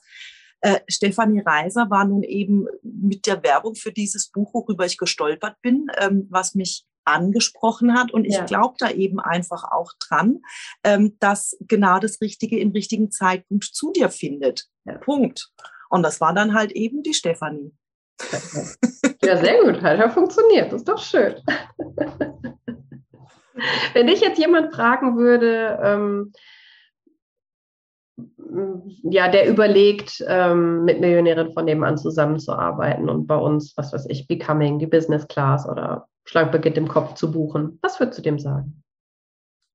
Äh, 0.60 0.80
Stefanie 0.88 1.40
Reiser 1.40 1.88
war 1.88 2.04
nun 2.04 2.24
eben 2.24 2.66
mit 2.82 3.26
der 3.26 3.42
Werbung 3.42 3.74
für 3.74 3.92
dieses 3.92 4.30
Buch, 4.30 4.52
worüber 4.52 4.86
ich 4.86 4.98
gestolpert 4.98 5.56
bin, 5.62 5.86
ähm, 5.98 6.26
was 6.30 6.54
mich 6.54 6.84
angesprochen 7.06 7.94
hat. 7.94 8.12
Und 8.12 8.24
ich 8.24 8.34
ja. 8.34 8.44
glaube 8.44 8.74
da 8.78 8.90
eben 8.90 9.20
einfach 9.20 9.64
auch 9.64 9.92
dran, 9.98 10.40
ähm, 10.84 11.16
dass 11.20 11.56
genau 11.60 11.98
das 11.98 12.20
Richtige 12.20 12.58
im 12.58 12.72
richtigen 12.72 13.10
Zeitpunkt 13.10 13.64
zu 13.64 13.92
dir 13.92 14.10
findet. 14.10 14.66
Ja. 14.84 14.98
Punkt. 14.98 15.50
Und 15.88 16.02
das 16.02 16.20
war 16.20 16.34
dann 16.34 16.54
halt 16.54 16.72
eben 16.72 17.02
die 17.02 17.14
Stefanie. 17.14 17.72
Ja, 19.24 19.36
sehr 19.38 19.60
gut, 19.60 19.82
hat 19.82 19.98
ja 19.98 20.08
funktioniert. 20.08 20.72
Das 20.72 20.82
ist 20.82 20.88
doch 20.88 21.02
schön. 21.02 21.34
Wenn 23.92 24.06
dich 24.06 24.20
jetzt 24.20 24.38
jemand 24.38 24.72
fragen 24.72 25.16
würde, 25.16 25.80
ähm, 25.82 26.32
ja, 29.02 29.28
der 29.28 29.48
überlegt, 29.48 30.24
ähm, 30.26 30.84
mit 30.84 31.00
Millionären 31.00 31.52
von 31.52 31.64
nebenan 31.64 31.98
zusammenzuarbeiten 31.98 33.08
und 33.08 33.26
bei 33.26 33.36
uns, 33.36 33.76
was 33.76 33.92
weiß 33.92 34.06
ich, 34.08 34.26
Becoming, 34.26 34.78
die 34.78 34.86
Business 34.86 35.26
Class 35.28 35.68
oder 35.68 36.06
Schlank 36.26 36.52
beginnt 36.52 36.76
im 36.76 36.88
Kopf 36.88 37.14
zu 37.14 37.30
buchen. 37.30 37.78
Was 37.82 37.98
würdest 37.98 38.18
du 38.18 38.22
dem 38.22 38.38
sagen? 38.38 38.82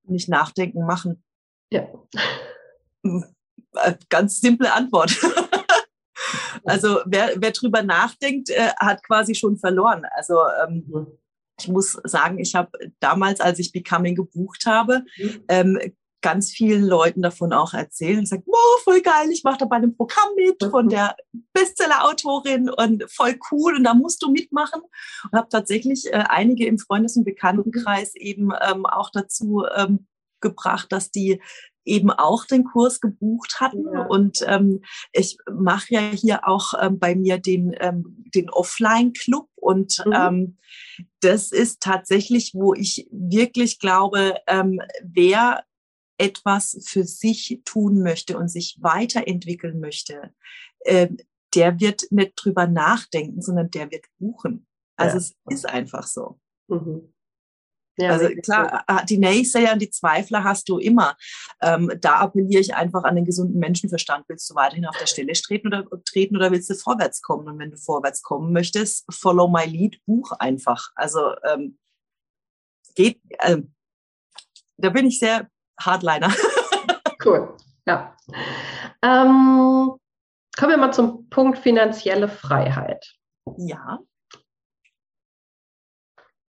Nicht 0.04 0.30
nachdenken, 0.30 0.86
machen. 0.86 1.24
Ja. 1.72 1.88
Äh, 3.04 3.96
ganz 4.10 4.42
simple 4.42 4.72
Antwort. 4.72 5.12
also 6.66 7.00
wer, 7.06 7.32
wer 7.38 7.52
drüber 7.52 7.84
nachdenkt, 7.84 8.50
äh, 8.50 8.72
hat 8.80 9.04
quasi 9.04 9.34
schon 9.34 9.58
verloren. 9.58 10.04
Also 10.16 10.40
ähm, 10.64 10.84
mhm. 10.88 11.08
ich 11.60 11.68
muss 11.70 11.94
sagen, 12.04 12.38
ich 12.40 12.54
habe 12.54 12.70
damals, 13.00 13.40
als 13.40 13.60
ich 13.60 13.72
Becoming 13.72 14.16
gebucht 14.16 14.66
habe, 14.66 15.04
mhm. 15.18 15.44
ähm, 15.48 15.80
ganz 16.22 16.52
vielen 16.52 16.86
Leuten 16.86 17.22
davon 17.22 17.54
auch 17.54 17.74
erzählt 17.74 18.18
und 18.18 18.24
gesagt, 18.24 18.44
wow, 18.46 18.82
voll 18.84 19.02
geil, 19.02 19.30
ich 19.32 19.44
mache 19.44 19.60
da 19.60 19.66
bei 19.66 19.78
einem 19.78 19.96
Programm 19.96 20.30
mit 20.36 20.64
von 20.72 20.86
mhm. 20.86 20.90
der 20.90 21.16
Bestseller-Autorin 21.54 22.70
und 22.70 23.04
voll 23.12 23.38
cool 23.52 23.76
und 23.76 23.84
da 23.84 23.94
musst 23.94 24.22
du 24.22 24.32
mitmachen. 24.32 24.82
Und 25.32 25.38
habe 25.38 25.50
tatsächlich 25.50 26.08
äh, 26.08 26.24
einige 26.30 26.66
im 26.66 26.78
Freundes- 26.78 27.18
und 27.18 27.26
Bekanntenkreis 27.26 28.16
eben 28.16 28.52
ähm, 28.62 28.86
auch 28.86 29.10
dazu 29.12 29.66
ähm, 29.76 30.08
gebracht, 30.42 30.92
dass 30.92 31.12
die 31.12 31.40
eben 31.86 32.12
auch 32.12 32.46
den 32.46 32.64
Kurs 32.64 33.02
gebucht 33.02 33.60
hatten. 33.60 33.86
Ja. 33.92 34.06
Und 34.06 34.40
ähm, 34.46 34.82
ich 35.14 35.38
mache 35.52 35.94
ja 35.94 36.02
hier 36.12 36.48
auch 36.48 36.74
ähm, 36.80 37.00
bei 37.00 37.16
mir 37.16 37.38
den, 37.40 37.76
ähm, 37.80 38.24
den 38.36 38.50
Offline-Club. 38.50 39.48
Und 39.56 40.04
mhm. 40.06 40.14
ähm, 40.14 40.58
das 41.22 41.52
ist 41.52 41.82
tatsächlich, 41.82 42.52
wo 42.54 42.74
ich 42.74 43.08
wirklich 43.12 43.80
glaube, 43.80 44.36
ähm, 44.48 44.80
wer 45.04 45.64
etwas 46.22 46.78
für 46.86 47.04
sich 47.04 47.62
tun 47.66 48.04
möchte 48.04 48.38
und 48.38 48.48
sich 48.48 48.78
weiterentwickeln 48.80 49.80
möchte, 49.80 50.34
äh, 50.82 51.10
der 51.56 51.80
wird 51.80 52.04
nicht 52.12 52.34
drüber 52.36 52.68
nachdenken, 52.68 53.42
sondern 53.42 53.72
der 53.72 53.92
wird 53.92 54.06
buchen. 54.20 54.68
Also 54.96 55.18
ja. 55.18 55.18
es 55.18 55.36
ist 55.48 55.66
einfach 55.68 56.08
so. 56.08 56.40
Mhm. 56.68 57.14
Ja, 57.98 58.12
also 58.12 58.30
klar, 58.42 58.86
so. 58.88 59.06
die 59.06 59.18
Naysayer 59.18 59.74
und 59.74 59.82
die 59.82 59.90
Zweifler 59.90 60.44
hast 60.44 60.70
du 60.70 60.78
immer. 60.78 61.18
Ähm, 61.62 61.92
da 62.00 62.20
appelliere 62.20 62.62
ich 62.62 62.74
einfach 62.74 63.04
an 63.04 63.16
den 63.16 63.26
gesunden 63.26 63.60
Menschenverstand. 63.60 64.26
Willst 64.30 64.50
du 64.50 64.56
weiterhin 64.56 64.86
auf 64.86 64.98
der 64.98 65.08
Stelle 65.08 65.34
treten 65.34 65.68
oder, 65.68 65.86
treten 66.06 66.38
oder 66.38 66.52
willst 66.52 66.70
du 66.70 66.76
vorwärts 66.76 67.22
kommen? 67.22 67.48
Und 67.48 67.60
wenn 67.60 67.72
du 67.72 67.78
vorwärts 67.78 68.22
kommen 68.22 68.54
möchtest, 68.54 69.06
follow 69.14 69.48
my 69.48 69.66
lead, 69.66 70.00
buch 70.06 70.32
einfach. 70.34 70.92
Also 70.96 71.36
ähm, 71.44 71.78
geht, 72.96 73.20
äh, 73.40 73.58
da 74.78 74.90
bin 74.90 75.06
ich 75.06 75.20
sehr 75.20 75.51
Hardliner. 75.86 76.32
cool, 77.26 77.56
ja. 77.86 78.16
Ähm, 79.04 79.92
kommen 80.58 80.72
wir 80.72 80.78
mal 80.78 80.94
zum 80.94 81.30
Punkt 81.30 81.58
finanzielle 81.58 82.28
Freiheit. 82.28 83.14
Ja. 83.58 84.00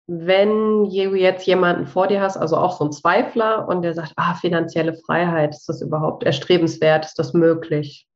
Wenn 0.08 0.84
du 0.84 1.16
jetzt 1.16 1.48
jemanden 1.48 1.88
vor 1.88 2.08
dir 2.08 2.22
hast, 2.22 2.38
also 2.38 2.58
auch 2.58 2.78
so 2.78 2.86
ein 2.86 2.92
Zweifler, 2.92 3.68
und 3.68 3.82
der 3.82 3.96
sagt, 3.96 4.14
ah, 4.18 4.36
finanzielle 4.36 4.94
Freiheit, 4.94 5.56
ist 5.56 5.68
das 5.68 5.82
überhaupt 5.82 6.24
erstrebenswert, 6.24 7.06
ist 7.06 7.18
das 7.18 7.34
möglich? 7.34 8.08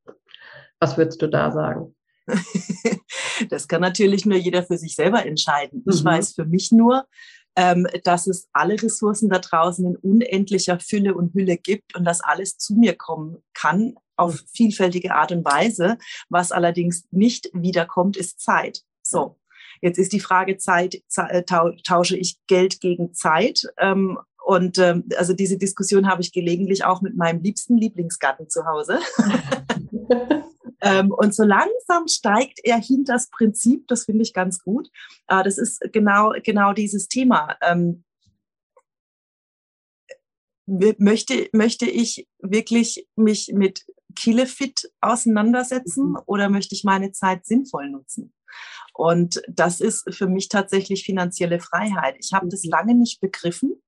Was 0.80 0.98
würdest 0.98 1.22
du 1.22 1.28
da 1.28 1.52
sagen? 1.52 1.96
das 3.50 3.68
kann 3.68 3.82
natürlich 3.82 4.26
nur 4.26 4.38
jeder 4.38 4.64
für 4.64 4.78
sich 4.78 4.96
selber 4.96 5.26
entscheiden. 5.26 5.84
Ich 5.90 6.04
mhm. 6.04 6.08
weiß 6.08 6.34
für 6.34 6.46
mich 6.46 6.72
nur, 6.72 7.06
ähm, 7.60 7.86
dass 8.06 8.26
es 8.26 8.48
alle 8.54 8.82
Ressourcen 8.82 9.30
da 9.30 9.40
draußen 9.40 9.86
in 9.86 9.98
unendlicher 9.98 10.80
Fülle 10.80 11.14
und 11.14 11.34
Hülle 11.34 11.58
gibt 11.58 11.94
und 11.94 12.06
dass 12.06 12.22
alles 12.22 12.58
zu 12.58 12.74
mir 12.74 12.96
kommen 12.96 13.44
kann 13.54 13.96
auf 14.16 14.36
mhm. 14.36 14.48
vielfältige 14.54 15.14
Art 15.14 15.34
und 15.34 15.44
Weise. 15.44 15.98
Was 16.30 16.54
allerdings 16.54 17.04
nicht 17.12 17.50
wiederkommt, 17.52 18.16
ist 18.16 18.40
Zeit. 18.40 18.84
So. 19.04 19.36
Jetzt 19.82 19.98
ist 19.98 20.14
die 20.14 20.22
Frage 20.22 20.56
Zeit, 20.56 21.02
äh, 21.18 21.44
tausche 21.44 22.18
ich 22.18 22.38
Geld 22.48 22.80
gegen 22.80 23.14
Zeit? 23.14 23.68
Ähm, 23.78 24.18
und 24.46 24.78
ähm, 24.78 25.04
also 25.18 25.34
diese 25.34 25.58
Diskussion 25.58 26.08
habe 26.10 26.22
ich 26.22 26.32
gelegentlich 26.32 26.86
auch 26.86 27.02
mit 27.02 27.18
meinem 27.18 27.42
liebsten 27.42 27.78
Lieblingsgatten 27.78 28.50
zu 28.50 28.66
Hause. 28.66 29.00
Ähm, 30.82 31.12
und 31.12 31.34
so 31.34 31.44
langsam 31.44 32.08
steigt 32.08 32.60
er 32.64 32.78
hinter 32.78 33.14
das 33.14 33.30
Prinzip, 33.30 33.88
das 33.88 34.06
finde 34.06 34.24
ich 34.24 34.34
ganz 34.34 34.60
gut. 34.60 34.90
Äh, 35.28 35.44
das 35.44 35.58
ist 35.58 35.82
genau, 35.92 36.34
genau 36.44 36.74
dieses 36.74 37.08
Thema. 37.08 37.58
Ähm, 37.62 38.04
möchte, 40.98 41.50
möchte 41.52 41.90
ich 41.90 42.28
wirklich 42.40 43.08
mich 43.16 43.52
mit 43.54 43.86
Killefit 44.16 44.92
auseinandersetzen 45.02 46.12
mhm. 46.12 46.20
oder 46.26 46.50
möchte 46.50 46.76
ich 46.76 46.84
meine 46.84 47.12
Zeit 47.12 47.46
sinnvoll 47.46 47.90
nutzen? 47.90 48.34
Und 48.94 49.42
das 49.48 49.80
ist 49.80 50.14
für 50.14 50.28
mich 50.28 50.50
tatsächlich 50.50 51.06
finanzielle 51.06 51.60
Freiheit. 51.60 52.16
Ich 52.20 52.34
habe 52.34 52.48
das 52.50 52.64
mhm. 52.64 52.72
lange 52.72 52.96
nicht 52.96 53.22
begriffen, 53.22 53.82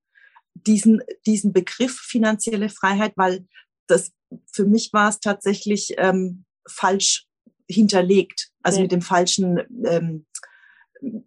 diesen, 0.54 1.02
diesen 1.26 1.54
Begriff 1.54 1.98
finanzielle 2.00 2.70
Freiheit, 2.70 3.14
weil 3.16 3.46
das 3.88 4.12
für 4.52 4.66
mich 4.66 4.94
war 4.94 5.10
es 5.10 5.20
tatsächlich 5.20 5.96
ähm, 5.98 6.46
falsch 6.68 7.28
hinterlegt, 7.68 8.50
also 8.64 8.78
ja. 8.78 8.84
mit 8.84 8.92
dem 8.92 9.02
falschen 9.02 9.60
ähm, 9.86 10.26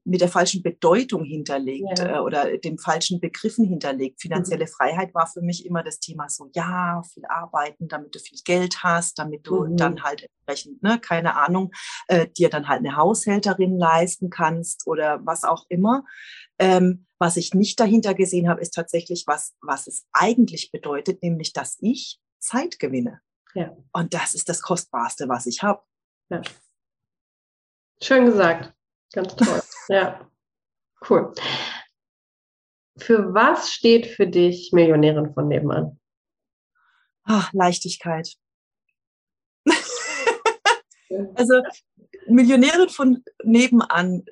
mit 0.04 0.20
der 0.20 0.28
falschen 0.28 0.62
Bedeutung 0.62 1.24
hinterlegt 1.24 1.98
ja. 1.98 2.16
äh, 2.16 2.20
oder 2.20 2.56
den 2.58 2.78
falschen 2.78 3.20
Begriffen 3.20 3.66
hinterlegt. 3.66 4.20
Finanzielle 4.20 4.64
mhm. 4.64 4.68
Freiheit 4.68 5.14
war 5.14 5.26
für 5.26 5.42
mich 5.42 5.66
immer 5.66 5.82
das 5.82 5.98
Thema 5.98 6.28
so, 6.28 6.48
ja, 6.54 7.02
viel 7.12 7.24
arbeiten, 7.26 7.88
damit 7.88 8.14
du 8.14 8.18
viel 8.18 8.38
Geld 8.44 8.82
hast, 8.82 9.18
damit 9.18 9.46
du 9.46 9.64
mhm. 9.64 9.76
dann 9.76 10.02
halt 10.02 10.28
entsprechend, 10.46 10.82
ne, 10.82 10.98
keine 11.00 11.36
Ahnung, 11.36 11.72
äh, 12.08 12.28
dir 12.28 12.50
dann 12.50 12.68
halt 12.68 12.80
eine 12.80 12.96
Haushälterin 12.96 13.76
leisten 13.76 14.30
kannst 14.30 14.86
oder 14.86 15.20
was 15.24 15.44
auch 15.44 15.64
immer. 15.68 16.04
Ähm, 16.58 17.06
was 17.18 17.36
ich 17.36 17.54
nicht 17.54 17.80
dahinter 17.80 18.14
gesehen 18.14 18.48
habe, 18.48 18.60
ist 18.60 18.74
tatsächlich, 18.74 19.24
was, 19.26 19.54
was 19.60 19.86
es 19.86 20.06
eigentlich 20.12 20.70
bedeutet, 20.70 21.22
nämlich, 21.22 21.52
dass 21.52 21.78
ich 21.80 22.20
Zeit 22.38 22.78
gewinne. 22.78 23.20
Ja. 23.54 23.76
Und 23.92 24.14
das 24.14 24.34
ist 24.34 24.48
das 24.48 24.60
Kostbarste, 24.60 25.28
was 25.28 25.46
ich 25.46 25.62
habe. 25.62 25.82
Ja. 26.28 26.42
Schön 28.02 28.26
gesagt. 28.26 28.74
Ganz 29.12 29.34
toll. 29.36 29.62
ja, 29.88 30.28
cool. 31.08 31.32
Für 32.98 33.32
was 33.32 33.72
steht 33.72 34.06
für 34.06 34.26
dich 34.26 34.72
Millionärin 34.72 35.32
von 35.32 35.48
nebenan? 35.48 36.00
Ach, 37.24 37.52
Leichtigkeit. 37.52 38.34
also 41.34 41.62
Millionärin 42.26 42.88
von 42.88 43.24
nebenan, 43.42 44.24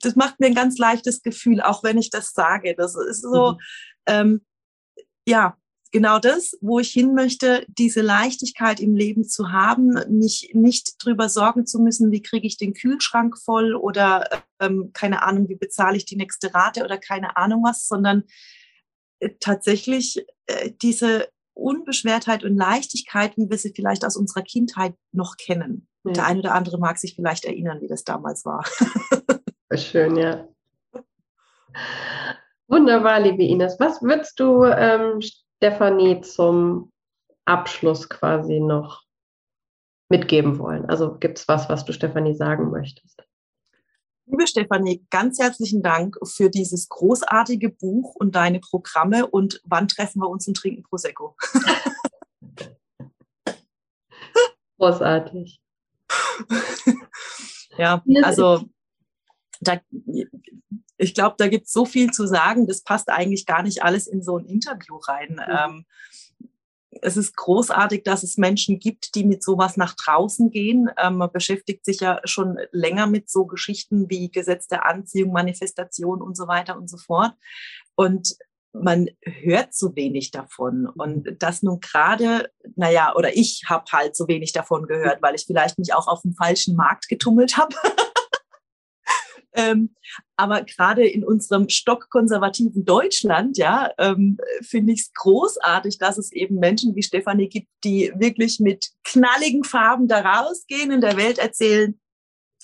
das 0.00 0.16
macht 0.16 0.40
mir 0.40 0.46
ein 0.46 0.54
ganz 0.54 0.78
leichtes 0.78 1.22
Gefühl, 1.22 1.60
auch 1.60 1.82
wenn 1.82 1.98
ich 1.98 2.10
das 2.10 2.32
sage. 2.32 2.74
Das 2.76 2.94
ist 2.94 3.22
so, 3.22 3.52
mhm. 3.52 3.58
ähm, 4.06 4.46
ja, 5.26 5.56
genau 5.92 6.18
das, 6.18 6.56
wo 6.60 6.78
ich 6.78 6.90
hin 6.90 7.14
möchte, 7.14 7.64
diese 7.68 8.00
Leichtigkeit 8.00 8.80
im 8.80 8.94
Leben 8.94 9.24
zu 9.24 9.52
haben, 9.52 9.94
mich 10.08 10.50
nicht 10.54 10.96
drüber 10.98 11.28
sorgen 11.28 11.66
zu 11.66 11.78
müssen, 11.78 12.12
wie 12.12 12.22
kriege 12.22 12.46
ich 12.46 12.56
den 12.56 12.74
Kühlschrank 12.74 13.38
voll 13.38 13.74
oder 13.74 14.28
ähm, 14.60 14.90
keine 14.92 15.22
Ahnung, 15.22 15.48
wie 15.48 15.56
bezahle 15.56 15.96
ich 15.96 16.04
die 16.04 16.16
nächste 16.16 16.54
Rate 16.54 16.84
oder 16.84 16.98
keine 16.98 17.36
Ahnung 17.36 17.62
was, 17.64 17.86
sondern 17.86 18.24
äh, 19.20 19.30
tatsächlich 19.40 20.24
äh, 20.46 20.70
diese 20.82 21.28
Unbeschwertheit 21.54 22.44
und 22.44 22.56
Leichtigkeit, 22.56 23.36
wie 23.36 23.48
wir 23.48 23.56
sie 23.56 23.72
vielleicht 23.74 24.04
aus 24.04 24.16
unserer 24.16 24.42
Kindheit 24.42 24.94
noch 25.12 25.36
kennen. 25.36 25.88
Ja. 26.04 26.12
Der 26.12 26.26
eine 26.26 26.40
oder 26.40 26.54
andere 26.54 26.78
mag 26.78 26.98
sich 26.98 27.14
vielleicht 27.14 27.44
erinnern, 27.44 27.80
wie 27.80 27.88
das 27.88 28.04
damals 28.04 28.44
war. 28.44 28.64
Schön, 29.74 30.16
ja. 30.16 30.46
Wunderbar, 32.68 33.20
liebe 33.20 33.44
Ines. 33.44 33.78
Was 33.78 34.02
würdest 34.02 34.38
du 34.38 34.64
ähm, 34.64 35.20
Stefanie 35.56 36.20
zum 36.20 36.92
Abschluss 37.44 38.08
quasi 38.08 38.60
noch 38.60 39.02
mitgeben 40.08 40.58
wollen? 40.58 40.86
Also 40.86 41.16
gibt 41.18 41.38
es 41.38 41.48
was, 41.48 41.68
was 41.68 41.84
du 41.84 41.92
Stefanie 41.92 42.34
sagen 42.34 42.70
möchtest? 42.70 43.22
Liebe 44.26 44.46
Stefanie, 44.46 45.06
ganz 45.10 45.38
herzlichen 45.38 45.82
Dank 45.82 46.16
für 46.24 46.50
dieses 46.50 46.88
großartige 46.88 47.70
Buch 47.70 48.16
und 48.16 48.34
deine 48.34 48.58
Programme. 48.58 49.26
Und 49.26 49.60
wann 49.64 49.86
treffen 49.86 50.20
wir 50.20 50.28
uns 50.28 50.48
und 50.48 50.56
trinken 50.56 50.82
Prosecco? 50.82 51.36
Großartig. 54.78 55.60
ja, 57.78 58.02
also 58.22 58.64
da, 59.60 59.80
ich 60.98 61.14
glaube, 61.14 61.36
da 61.38 61.48
gibt 61.48 61.66
es 61.66 61.72
so 61.72 61.84
viel 61.84 62.10
zu 62.10 62.26
sagen, 62.26 62.66
das 62.66 62.82
passt 62.82 63.08
eigentlich 63.08 63.46
gar 63.46 63.62
nicht 63.62 63.82
alles 63.82 64.06
in 64.06 64.22
so 64.22 64.38
ein 64.38 64.46
Interview 64.46 64.96
rein. 64.96 65.32
Mhm. 65.32 65.56
Ähm, 65.58 65.84
es 67.02 67.16
ist 67.16 67.36
großartig, 67.36 68.04
dass 68.04 68.22
es 68.22 68.38
Menschen 68.38 68.78
gibt, 68.78 69.14
die 69.14 69.24
mit 69.24 69.42
sowas 69.42 69.76
nach 69.76 69.94
draußen 69.94 70.50
gehen. 70.50 70.90
Ähm, 70.96 71.18
man 71.18 71.30
beschäftigt 71.30 71.84
sich 71.84 72.00
ja 72.00 72.20
schon 72.24 72.58
länger 72.72 73.06
mit 73.06 73.30
so 73.30 73.46
Geschichten 73.46 74.08
wie 74.08 74.30
Gesetz 74.30 74.68
der 74.68 74.86
Anziehung, 74.86 75.32
Manifestation 75.32 76.22
und 76.22 76.36
so 76.36 76.48
weiter 76.48 76.76
und 76.76 76.88
so 76.88 76.96
fort. 76.96 77.32
Und 77.94 78.36
man 78.72 79.08
hört 79.22 79.74
zu 79.74 79.94
wenig 79.96 80.30
davon. 80.30 80.86
Und 80.86 81.36
das 81.38 81.62
nun 81.62 81.80
gerade, 81.80 82.50
naja, 82.76 83.14
oder 83.14 83.36
ich 83.36 83.64
habe 83.66 83.84
halt 83.92 84.16
so 84.16 84.28
wenig 84.28 84.52
davon 84.52 84.86
gehört, 84.86 85.22
weil 85.22 85.34
ich 85.34 85.44
vielleicht 85.46 85.78
mich 85.78 85.94
auch 85.94 86.06
auf 86.08 86.22
dem 86.22 86.34
falschen 86.34 86.76
Markt 86.76 87.08
getummelt 87.08 87.56
habe. 87.56 87.74
Ähm, 89.56 89.94
aber 90.36 90.62
gerade 90.62 91.06
in 91.06 91.24
unserem 91.24 91.68
stockkonservativen 91.68 92.84
Deutschland, 92.84 93.56
ja, 93.56 93.90
ähm, 93.98 94.38
finde 94.60 94.92
ich 94.92 95.00
es 95.00 95.12
großartig, 95.14 95.98
dass 95.98 96.18
es 96.18 96.30
eben 96.30 96.56
Menschen 96.56 96.94
wie 96.94 97.02
Stefanie 97.02 97.48
gibt, 97.48 97.68
die 97.82 98.12
wirklich 98.16 98.60
mit 98.60 98.90
knalligen 99.02 99.64
Farben 99.64 100.08
da 100.08 100.20
rausgehen, 100.20 100.90
in 100.90 101.00
der 101.00 101.16
Welt 101.16 101.38
erzählen, 101.38 101.98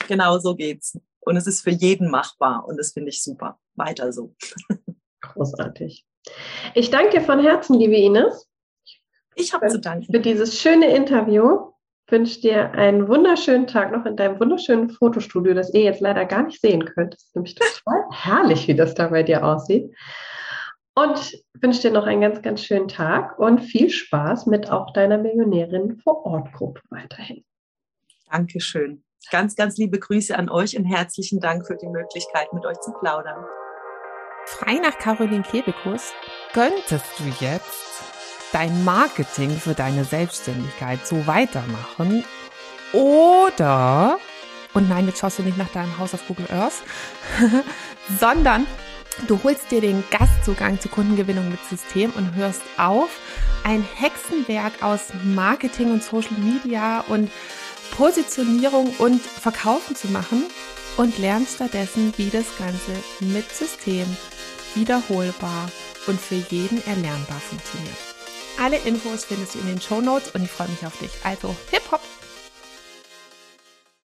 genau 0.06 0.38
so 0.38 0.54
geht's. 0.54 0.98
Und 1.20 1.36
es 1.36 1.46
ist 1.46 1.62
für 1.62 1.70
jeden 1.70 2.10
machbar 2.10 2.66
und 2.66 2.76
das 2.76 2.92
finde 2.92 3.08
ich 3.10 3.22
super. 3.22 3.58
Weiter 3.74 4.12
so. 4.12 4.34
Großartig. 5.22 6.04
Ich 6.74 6.90
danke 6.90 7.20
von 7.20 7.40
Herzen, 7.40 7.78
liebe 7.78 7.96
Ines. 7.96 8.48
Ich 9.34 9.54
habe 9.54 9.68
zu 9.68 9.80
danken. 9.80 10.12
Für 10.12 10.20
dieses 10.20 10.60
schöne 10.60 10.94
Interview 10.94 11.71
wünsche 12.12 12.40
dir 12.40 12.72
einen 12.72 13.08
wunderschönen 13.08 13.66
Tag 13.66 13.90
noch 13.90 14.04
in 14.04 14.16
deinem 14.16 14.38
wunderschönen 14.38 14.90
Fotostudio, 14.90 15.54
das 15.54 15.72
ihr 15.74 15.82
jetzt 15.82 16.00
leider 16.00 16.24
gar 16.26 16.44
nicht 16.44 16.60
sehen 16.60 16.84
könnt. 16.84 17.14
Das 17.14 17.24
ist 17.24 17.34
nämlich 17.34 17.54
total 17.54 18.04
herrlich, 18.12 18.68
wie 18.68 18.76
das 18.76 18.94
da 18.94 19.08
bei 19.08 19.22
dir 19.22 19.44
aussieht. 19.44 19.92
Und 20.94 21.42
wünsche 21.54 21.80
dir 21.80 21.90
noch 21.90 22.06
einen 22.06 22.20
ganz, 22.20 22.42
ganz 22.42 22.62
schönen 22.62 22.86
Tag 22.86 23.38
und 23.38 23.60
viel 23.60 23.88
Spaß 23.88 24.46
mit 24.46 24.70
auch 24.70 24.92
deiner 24.92 25.16
Millionärin 25.16 25.96
vor 25.96 26.26
Ort 26.26 26.52
Gruppe 26.52 26.82
weiterhin. 26.90 27.44
Dankeschön. 28.30 29.02
Ganz, 29.30 29.56
ganz 29.56 29.78
liebe 29.78 29.98
Grüße 29.98 30.36
an 30.36 30.50
euch 30.50 30.76
und 30.76 30.84
herzlichen 30.84 31.40
Dank 31.40 31.66
für 31.66 31.76
die 31.76 31.86
Möglichkeit, 31.86 32.52
mit 32.52 32.66
euch 32.66 32.78
zu 32.80 32.92
plaudern. 32.92 33.42
Frei 34.46 34.74
nach 34.74 34.98
Caroline 34.98 35.44
Kebekus 35.44 36.12
könntest 36.52 37.06
du 37.18 37.24
jetzt 37.40 38.01
dein 38.52 38.84
Marketing 38.84 39.50
für 39.58 39.74
deine 39.74 40.04
Selbstständigkeit 40.04 41.06
so 41.06 41.26
weitermachen. 41.26 42.24
Oder, 42.92 44.18
und 44.74 44.88
nein, 44.88 45.06
jetzt 45.06 45.20
schaust 45.20 45.38
du 45.38 45.42
nicht 45.42 45.58
nach 45.58 45.70
deinem 45.70 45.98
Haus 45.98 46.14
auf 46.14 46.26
Google 46.28 46.46
Earth, 46.50 46.82
sondern 48.20 48.66
du 49.26 49.40
holst 49.42 49.70
dir 49.70 49.80
den 49.80 50.04
Gastzugang 50.10 50.78
zur 50.78 50.90
Kundengewinnung 50.90 51.50
mit 51.50 51.64
System 51.64 52.10
und 52.10 52.34
hörst 52.34 52.62
auf, 52.76 53.08
ein 53.64 53.86
Hexenwerk 53.94 54.82
aus 54.82 55.12
Marketing 55.24 55.92
und 55.92 56.02
Social 56.02 56.36
Media 56.38 57.00
und 57.08 57.30
Positionierung 57.96 58.94
und 58.98 59.20
Verkaufen 59.20 59.96
zu 59.96 60.08
machen 60.08 60.44
und 60.96 61.18
lernst 61.18 61.56
stattdessen, 61.56 62.12
wie 62.16 62.30
das 62.30 62.46
Ganze 62.58 62.92
mit 63.20 63.50
System 63.50 64.06
wiederholbar 64.74 65.70
und 66.06 66.20
für 66.20 66.34
jeden 66.34 66.84
erlernbar 66.86 67.40
funktioniert. 67.40 68.11
Alle 68.62 68.76
Infos 68.76 69.24
findest 69.24 69.56
du 69.56 69.58
in 69.58 69.66
den 69.66 69.80
Show 69.80 70.00
Notes 70.00 70.30
und 70.36 70.44
ich 70.44 70.50
freue 70.52 70.68
mich 70.68 70.86
auf 70.86 70.96
dich. 71.00 71.10
Also 71.24 71.56
Hip 71.72 71.82
Hop! 71.90 72.00